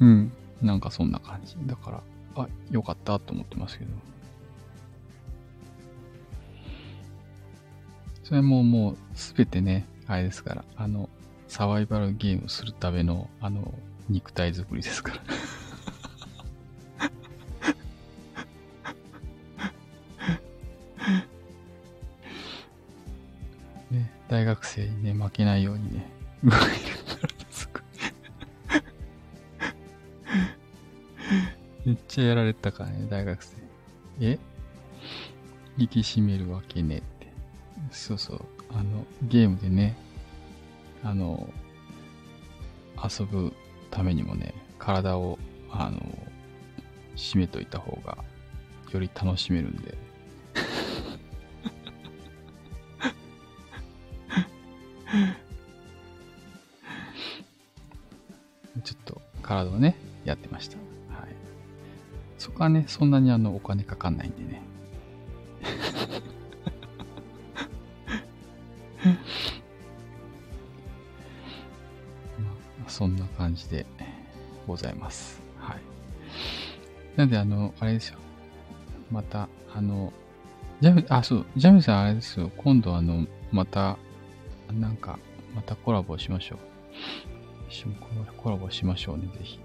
[0.00, 0.32] うん。
[0.62, 1.56] なんかそんな感じ。
[1.66, 2.02] だから、
[2.36, 3.90] あ、よかったと思ってますけど。
[8.26, 11.08] それももうすべてね、あれですから、あの、
[11.46, 13.72] サバイバルゲームするための、あの、
[14.08, 15.22] 肉体作りですから
[23.96, 26.10] ね、大学生にね、負けないようにね、
[26.42, 27.82] 動いるからすごい
[31.86, 33.54] めっちゃやられたからね、大学生。
[34.18, 34.36] え？
[35.78, 37.15] 引き締めるわけねって。
[37.90, 38.40] そうそう。
[38.72, 39.96] あの、ゲームでね、
[41.02, 41.48] あの、
[43.02, 43.52] 遊ぶ
[43.90, 45.38] ためにもね、体を、
[45.70, 46.00] あの、
[47.16, 48.18] 締めといた方が、
[48.92, 49.96] より楽しめるんで。
[58.84, 60.76] ちょっと体をね、やってました。
[60.78, 60.82] は
[61.26, 61.34] い。
[62.38, 64.62] そこはね、そんなにあの、お金かかんないんでね。
[74.76, 75.40] ございます。
[75.58, 75.80] はい。
[77.16, 78.18] なんで、あの、あれですよ。
[79.10, 80.12] また、あの、
[80.80, 82.50] ジャミ、あ、そう、ジャミさんあれですよ。
[82.58, 83.96] 今度あの、また、
[84.70, 85.18] なんか、
[85.54, 86.58] またコラボしましょう。
[87.70, 87.96] 一緒に
[88.36, 89.58] コラボしましょうね、ぜひ。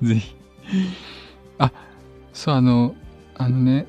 [0.06, 0.36] ぜひ。
[1.58, 1.72] あ、
[2.32, 2.94] そう、あの、
[3.34, 3.88] あのね、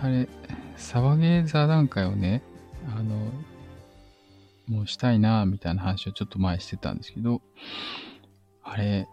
[0.00, 0.28] あれ、
[0.76, 2.42] サバゲー座談会をね、
[4.66, 7.42] もうしたいな、みたいな話をちょっと前してたんですけど、
[8.62, 9.06] あれ、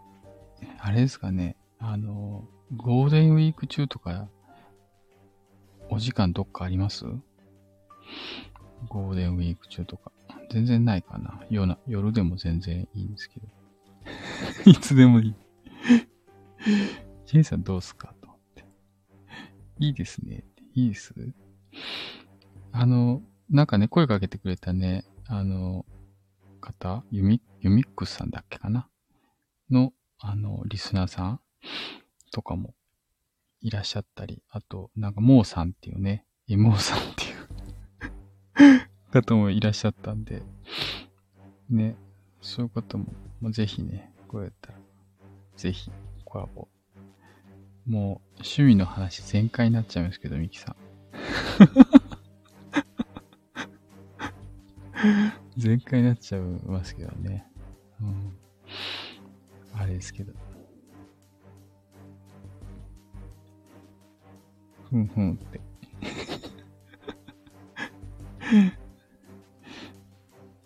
[0.80, 4.28] あれですかね、あの、ゴールデンウィーク中とか、
[5.90, 7.04] お時間どっかあります？
[8.88, 10.10] ゴールデンウィーク中とか。
[10.50, 11.40] 全然ないかな。
[11.50, 13.46] 夜な夜でも全然いいんですけど。
[14.70, 15.34] いつでもいい。
[17.26, 18.14] ジェイさんどうすか？
[18.20, 18.64] と思って。
[19.78, 20.44] いいですね。
[20.74, 21.14] いいです
[22.72, 25.86] あの、なんかね、声かけてくれたね、あの、
[26.60, 28.88] 方、ユミ、ユミックスさんだっけかな？
[29.70, 31.40] の、あの、リスナーさん
[32.30, 32.74] とかも
[33.60, 40.42] いらっしゃったり、あと、なんか、モーさんっていうね、エモーさんっていう 方もいらっしゃったんで、
[41.68, 41.96] ね、
[42.40, 43.06] そういう方も、
[43.40, 44.78] もうぜひね、こうやったら、
[45.56, 45.90] ぜひ
[46.24, 46.68] コラボ。
[47.86, 50.76] もう、趣味の話全開になっちゃいますけど、ミキさん。
[55.56, 57.46] 全開になっちゃいますけどね。
[58.00, 58.36] うん。
[59.74, 60.32] あれですけど。
[64.90, 65.60] ふんふんって。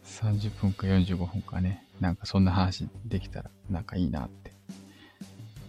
[0.05, 1.87] 30分か45分かね。
[2.01, 4.53] なんかそんな話できたら、なんかいいなって、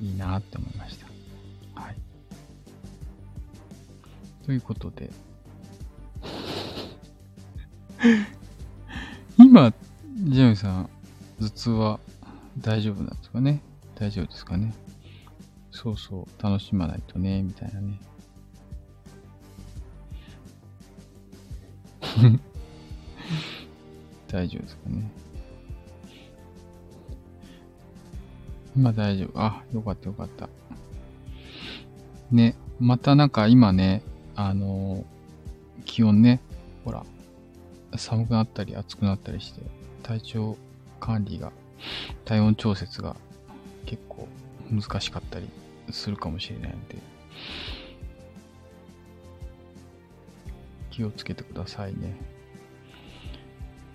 [0.01, 1.07] いいなって思いました。
[1.79, 1.95] はい。
[4.45, 5.11] ということで、
[9.37, 9.71] 今、
[10.23, 10.89] ジェミさん、
[11.39, 11.99] 頭痛は
[12.59, 13.61] 大丈夫なんですかね？
[13.95, 14.73] 大丈夫ですかね？
[15.71, 17.99] そうそう、楽しまないとね、みたいなね。
[24.27, 25.11] 大丈夫ですかね？
[28.75, 29.39] 今大丈夫。
[29.39, 30.49] あ、よかったよかった。
[32.31, 34.01] ね、またなんか今ね、
[34.35, 36.41] あのー、気温ね、
[36.83, 37.05] ほら、
[37.95, 39.61] 寒くなったり暑くなったりして、
[40.03, 40.57] 体調
[40.99, 41.51] 管理が、
[42.25, 43.15] 体温調節が
[43.85, 44.27] 結構
[44.69, 45.47] 難しかったり
[45.91, 46.97] するかもしれないので、
[50.91, 52.15] 気をつけてくださいね。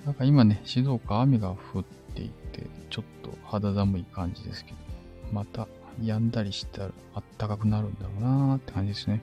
[0.07, 4.77] なんか今ね、静岡雨が降っていて、ちょっと肌寒い感じですけど、
[5.33, 5.69] また
[6.01, 9.23] 止んだりしたらあったかくなるんだろうなーって感じですね。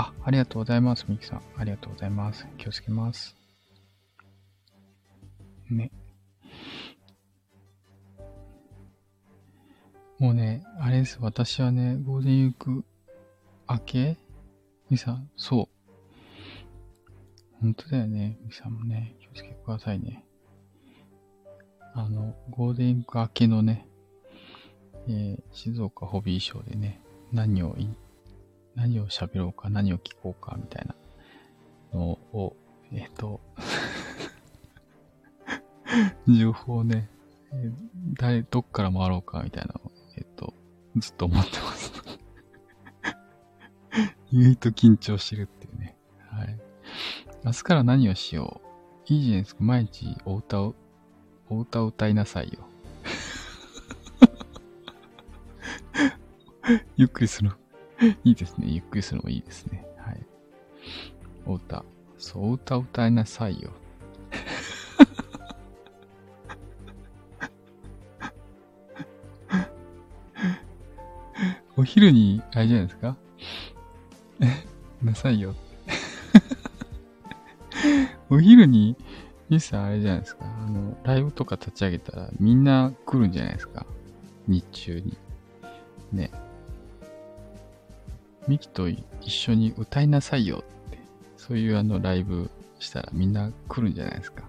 [0.00, 1.42] あ、ありがとうございます、ミキさん。
[1.56, 2.46] ありがとうございます。
[2.56, 3.34] 気をつけます。
[5.68, 5.90] ね。
[10.20, 11.18] もうね、あれです。
[11.20, 12.84] 私はね、ゴールデンウィーク
[13.68, 14.16] 明け？
[14.88, 15.68] ミさん、そう。
[17.60, 18.38] 本当だよね。
[18.46, 20.24] ミさんもね、気をつけてくださいね。
[21.94, 23.88] あの、ゴールデンウィーク明けのね、
[25.08, 27.00] えー、静岡ホビーショーでね、
[27.32, 28.07] 何を言って
[28.78, 30.94] 何を喋ろうか、何を聞こうか、みたいな
[31.92, 32.54] のを、
[32.92, 33.40] えっ、と
[36.28, 37.10] 情報をね、
[37.52, 37.72] えー、
[38.14, 40.54] 誰、どっから回ろうか、みたいなのを、えっ、と、
[40.96, 41.92] ずっと思ってます
[44.30, 45.96] 意外と緊張してるっていうね。
[46.30, 46.56] はい。
[47.44, 48.60] 明日から何をしよ
[49.08, 49.12] う。
[49.12, 49.64] いいじゃないですか。
[49.64, 50.76] 毎日お歌を、
[51.50, 52.60] お歌を歌いなさいよ。
[56.96, 57.50] ゆっくりする。
[58.24, 58.68] いいですね。
[58.68, 59.84] ゆっくりするのもいいですね。
[59.98, 60.26] はい。
[61.46, 61.84] お歌。
[62.16, 63.70] そう、お歌歌いなさいよ。
[71.76, 73.16] お昼に、あれじゃないですか
[74.40, 74.46] え、
[75.00, 75.54] なさいよ。
[78.30, 78.96] お昼に、
[79.48, 80.44] ミスあれじゃないですか。
[80.44, 83.86] あの、ライブとか立ち上げたらみんな来るんじゃないですか。
[84.48, 85.16] 日中に。
[86.12, 86.32] ね。
[88.48, 90.98] ミキと一緒に歌いなさいよって、
[91.36, 94.44] そういうあのライブしたらみんな来るんじゃないですか。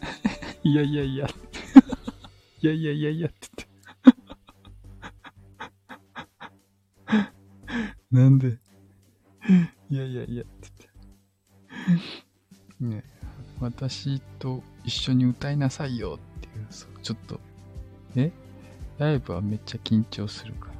[0.64, 1.26] いやいやいや、
[2.62, 3.66] いやいやいやいやって
[4.02, 4.14] 言
[7.20, 7.32] って。
[8.10, 8.58] なんで？
[9.90, 10.60] いやいやいやって
[11.88, 12.00] 言っ
[12.90, 12.96] て。
[12.96, 13.04] ね
[13.60, 16.66] 私と一緒に歌いなさいよっていう、
[17.02, 17.40] ちょっと、
[18.16, 18.32] え？
[18.98, 20.73] ライブはめっちゃ緊張するから。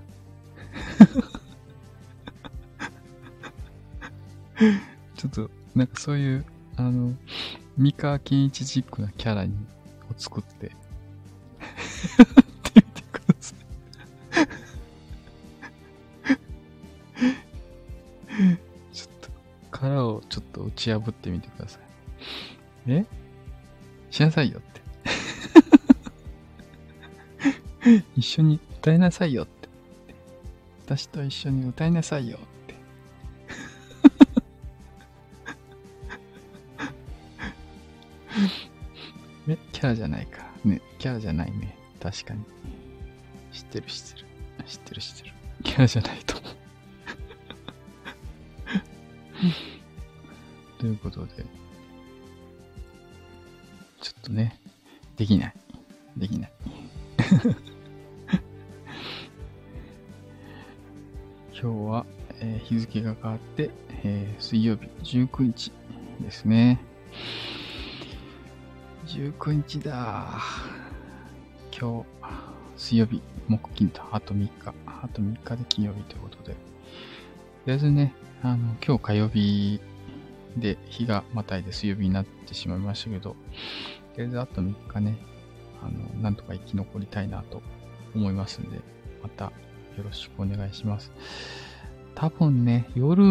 [5.16, 6.44] ちょっと、なんかそういう
[6.76, 7.14] あの、
[7.76, 9.52] 三河健一チックなキャラに、
[10.10, 10.74] を作って、やっ
[12.62, 13.58] てみてください。
[18.92, 19.30] ちょっと、
[19.70, 22.92] 殻をちょっと打ち破ってみてください。
[22.92, 23.06] え？
[24.10, 24.82] しなさいよって。
[28.16, 29.68] 一緒に歌いなさいよって。
[30.86, 32.38] 私と一緒に歌いなさいよ。
[32.38, 40.46] え、キャラじゃないか。
[40.64, 41.76] ね、キャラじゃないね。
[42.00, 42.44] 確かに。
[43.52, 44.26] 知ってる知ってる。
[44.66, 45.34] 知ってる知ってる。
[45.64, 46.54] キャラじゃないと思う。
[50.80, 51.44] ということで、
[54.00, 54.58] ちょっとね、
[55.16, 55.54] できない。
[56.16, 56.52] できない。
[61.52, 62.06] 今日は、
[62.40, 63.70] えー、日付が変わって、
[64.02, 64.86] えー、水曜日
[65.20, 65.72] 19日
[66.20, 66.80] ですね。
[69.14, 70.40] 19日だ。
[71.70, 72.06] 今日、
[72.76, 76.54] 水曜日、木金と、あと3日、あと3日で金曜日ということで。
[76.54, 76.56] と
[77.66, 78.12] りあえずね、
[78.42, 79.80] あの、今日火曜日
[80.56, 83.36] で日がまたいで水曜日になってしまいましたけど、と
[84.16, 85.16] りあえずあと3日ね、
[85.80, 87.62] あの、なんとか生き残りたいなと
[88.16, 88.80] 思いますんで、
[89.22, 91.12] またよろしくお願いします。
[92.16, 93.22] 多分ね、夜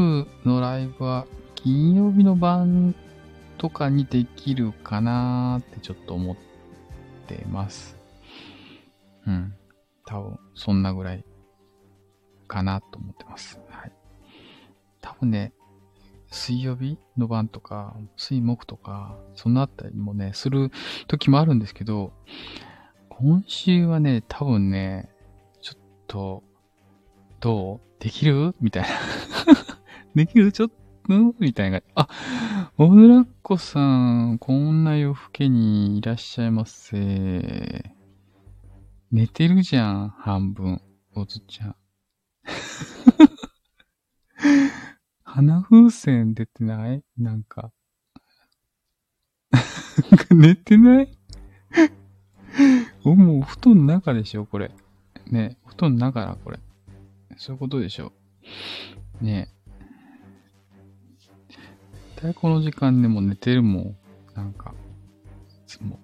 [0.45, 2.95] のライブは金曜日の晩
[3.63, 6.35] とかにできるかなってちょっと思っ
[7.27, 7.95] てます。
[9.25, 9.55] うん。
[10.05, 11.23] 多分、そんなぐらい
[12.49, 13.61] かなと思ってます。
[13.69, 13.91] はい。
[14.99, 15.53] 多分ね、
[16.29, 20.69] 水曜日の晩とか、水木とか、そのあたりもね、する
[21.07, 22.11] 時もあるんですけど、
[23.07, 25.09] 今週はね、多分ね、
[25.61, 26.43] ちょっと、
[27.39, 27.79] どう？
[28.03, 28.55] できる？
[28.59, 28.89] みたいな
[30.15, 30.51] できる？
[30.51, 30.69] ちょっ
[31.09, 31.81] んみたいな。
[31.95, 32.07] あ、
[32.77, 37.93] オブラッコさん、こんな夜更けにいらっしゃいませ。
[39.11, 40.81] 寝てるじゃん、半分。
[41.15, 41.75] おずちゃん。
[45.23, 47.03] 鼻風船出てない？
[47.17, 47.71] なんか。
[50.31, 51.17] 寝てない？
[53.03, 54.71] お、もう布団の中でしょ、これ。
[55.27, 56.59] ね、布団の中だ、これ。
[57.37, 58.13] そういうことでしょ。
[59.21, 59.52] ね
[62.23, 63.97] 対この時間でも寝てるもん。
[64.33, 64.73] なんか、い
[65.67, 65.99] つも。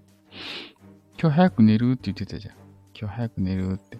[1.17, 2.55] 今日早く寝るって言ってたじゃん。
[2.93, 3.97] 今日早く寝るって。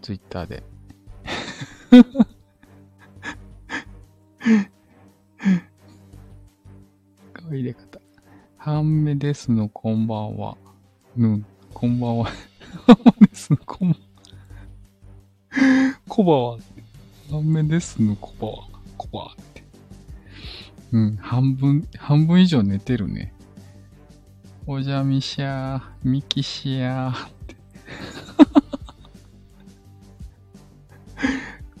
[0.00, 0.62] ツイッターで。
[7.50, 8.00] 入れ方。
[8.56, 10.56] 半目ですの、こんばんは。
[11.18, 12.30] うん、こんばんは。
[12.86, 14.06] 半目ですの、こんばんは。
[16.08, 16.58] コバは。
[17.30, 18.66] 半目ですの、コバは。
[18.96, 19.47] コバは。
[20.92, 23.34] うん、半分、半分以上寝てるね。
[24.66, 27.56] おじゃみしゃー、みきしやーって。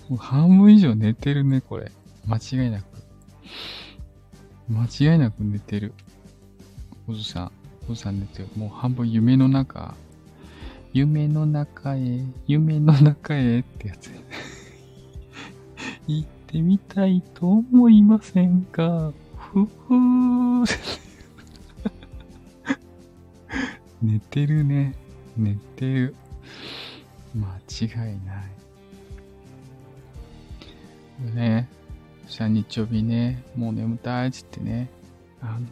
[0.08, 1.92] もう半分以上寝てるね、これ。
[2.26, 2.84] 間違いなく。
[4.68, 5.92] 間違いなく寝てる。
[7.06, 7.52] おずさん、
[7.88, 8.48] おずさん寝てる。
[8.56, 9.94] もう半分夢の中。
[10.92, 14.10] 夢の中へ、夢の中へってやつ。
[16.06, 19.12] い てみたいと思いませんか？
[19.36, 20.66] ふふー。
[24.02, 24.94] 寝てるね。
[25.36, 26.14] 寝てる。
[27.34, 28.42] 間違いな
[31.32, 31.34] い。
[31.34, 31.68] ね。
[32.26, 34.88] そしたら日曜日ね、もう眠たいっつってね、
[35.40, 35.66] あの、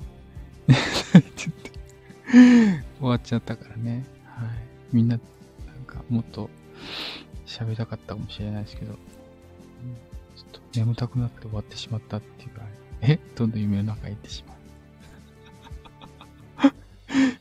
[0.67, 4.05] 寝たいって言って、終わっちゃったからね。
[4.25, 4.49] はい。
[4.93, 5.23] みんな、な
[5.75, 6.51] んかもっと
[7.47, 8.99] 喋りたかったかもしれないですけど、うん
[10.77, 12.63] 眠たくなって終わってしまったっていうか、
[13.01, 13.19] え？
[13.35, 14.55] どんどん夢の中へ行ってしま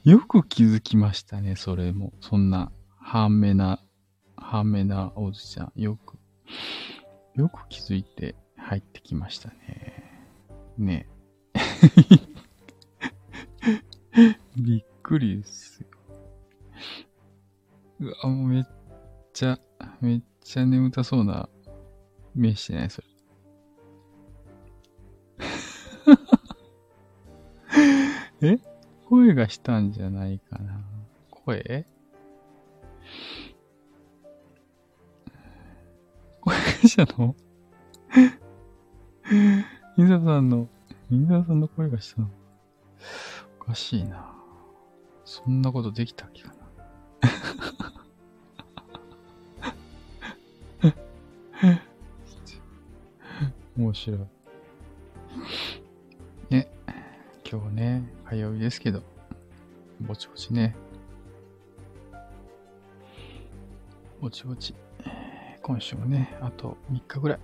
[0.04, 0.06] う。
[0.10, 2.14] よく気づきましたね、それも。
[2.22, 3.80] そんな、半目な、
[4.38, 5.72] 半目なおじちゃん。
[5.76, 6.18] よく、
[7.36, 10.04] よく気づいて入ってきましたね。
[10.78, 11.08] ね
[14.58, 15.88] びっくりですよ。
[18.00, 18.64] うわ、もうめっ
[19.34, 19.60] ちゃ、
[20.02, 21.50] めっちゃ眠たそうな
[22.36, 22.90] 目してない？
[22.90, 23.08] それ。
[28.42, 28.58] え？
[29.10, 30.82] 声がしたんじゃないかな。
[31.30, 31.86] 声？
[36.42, 37.36] 声がしたの
[39.98, 40.70] 水田さんの、
[41.10, 42.30] 水田さんの声がしたの？
[43.62, 44.32] おかしいな。
[45.24, 46.56] そんなことできたっけかな？
[53.78, 54.20] 面白い。
[57.48, 59.04] 今日ね、火曜日ですけど、
[60.02, 60.76] ぼちぼちね、
[64.20, 64.74] ぼちぼち、
[65.62, 67.40] 今週もね、あと3日ぐらい、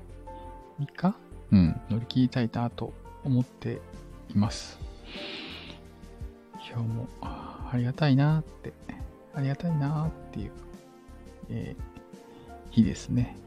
[0.79, 1.15] 3日？
[1.51, 3.79] うん、乗り切りたいなと思って
[4.33, 4.79] います。
[6.67, 8.73] 今日もありがたいなって、
[9.35, 10.51] ありがたいなっていう、
[11.49, 13.37] えー、日ですね。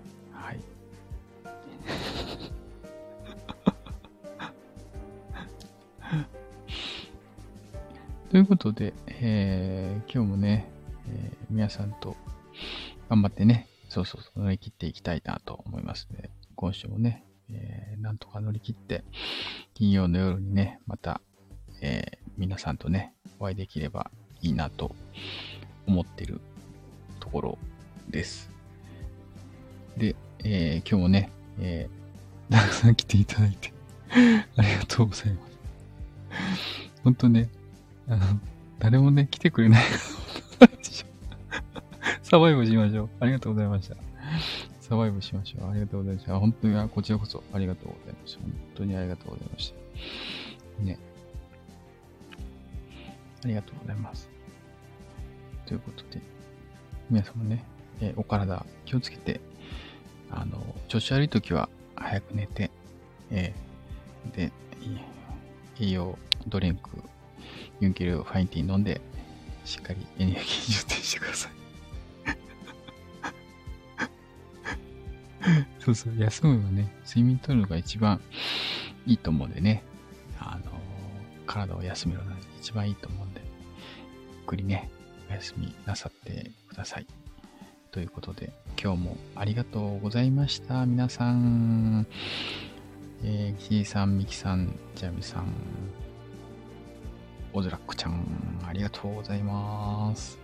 [8.34, 10.68] ということで、えー、今日もね、
[11.08, 12.16] えー、皆さんと
[13.08, 19.04] 頑張ってね、そうそう、乗り切っていきたいなと思いますので、今週もね、えー、なんとか乗り切って、
[19.72, 21.20] 金曜の夜にね、また、
[21.80, 24.10] えー、皆さんとね、お会いできれば
[24.42, 24.96] いいなと
[25.86, 26.40] 思ってる
[27.20, 27.58] ところ
[28.10, 28.50] です。
[29.96, 31.30] で、えー、今日もね、
[31.60, 33.72] えー、たくさん来ていただいて
[34.10, 35.58] ありがとうございます。
[37.04, 37.48] 本当ね、
[38.08, 38.40] あの、
[38.78, 39.84] 誰もね、来てくれない
[42.22, 43.08] サバイブしましょう。
[43.20, 43.96] ありがとうございました。
[44.80, 45.70] サバイブしましょう。
[45.70, 46.38] ありがとうございました。
[46.38, 48.40] 本当に、こちらこそありがとうございました。
[48.42, 49.72] 本当にありがとうございまし
[50.78, 50.82] た。
[50.84, 50.98] ね。
[53.44, 54.28] ありがとうございます。
[55.66, 56.20] ということで、
[57.10, 57.64] 皆様ね、
[58.00, 59.40] えー、お体気をつけて、
[60.30, 62.70] あの、調子悪い時は早く寝て、
[63.30, 64.52] えー、で、
[65.80, 66.90] 栄養ドリンク
[67.80, 69.00] ユンケルファインティー飲んで、
[69.64, 71.52] しっかりエネルギー充填してください
[75.80, 78.20] そうそう、休むのね、睡眠とるのが一番
[79.06, 79.82] いいと思うんでね、
[80.38, 80.72] あの、
[81.46, 84.90] 体を休めるのが一番いいと思うんで、ゆっくりね、
[85.30, 87.06] お休みなさってください。
[87.90, 88.52] ということで、
[88.82, 90.84] 今日もありがとうございました。
[90.86, 92.06] 皆さん、
[93.22, 95.46] えー、キーさん、ミキさん、ジャミさん、
[97.54, 100.38] オズラックちゃん、ありがとうございます。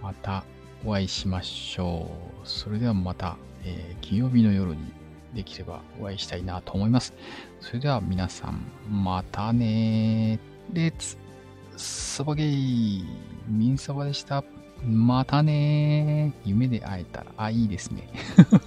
[0.00, 0.44] また
[0.84, 2.08] お会いしましょ
[2.44, 2.48] う。
[2.48, 4.92] それではまた、えー、金曜日の夜に
[5.34, 7.12] できればお会いしたいなと思います。
[7.60, 10.38] それでは皆さん、またね
[10.72, 11.16] レッツ
[11.76, 13.04] サバゲイ
[13.48, 14.44] ミンサバでした。
[14.86, 18.08] またね夢で会えたら、あ、いいですね。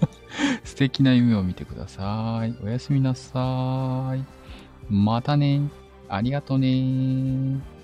[0.66, 2.54] 素敵な夢を見てください。
[2.62, 4.26] おやすみなさい。
[4.90, 5.62] またね
[6.10, 7.77] ありがとね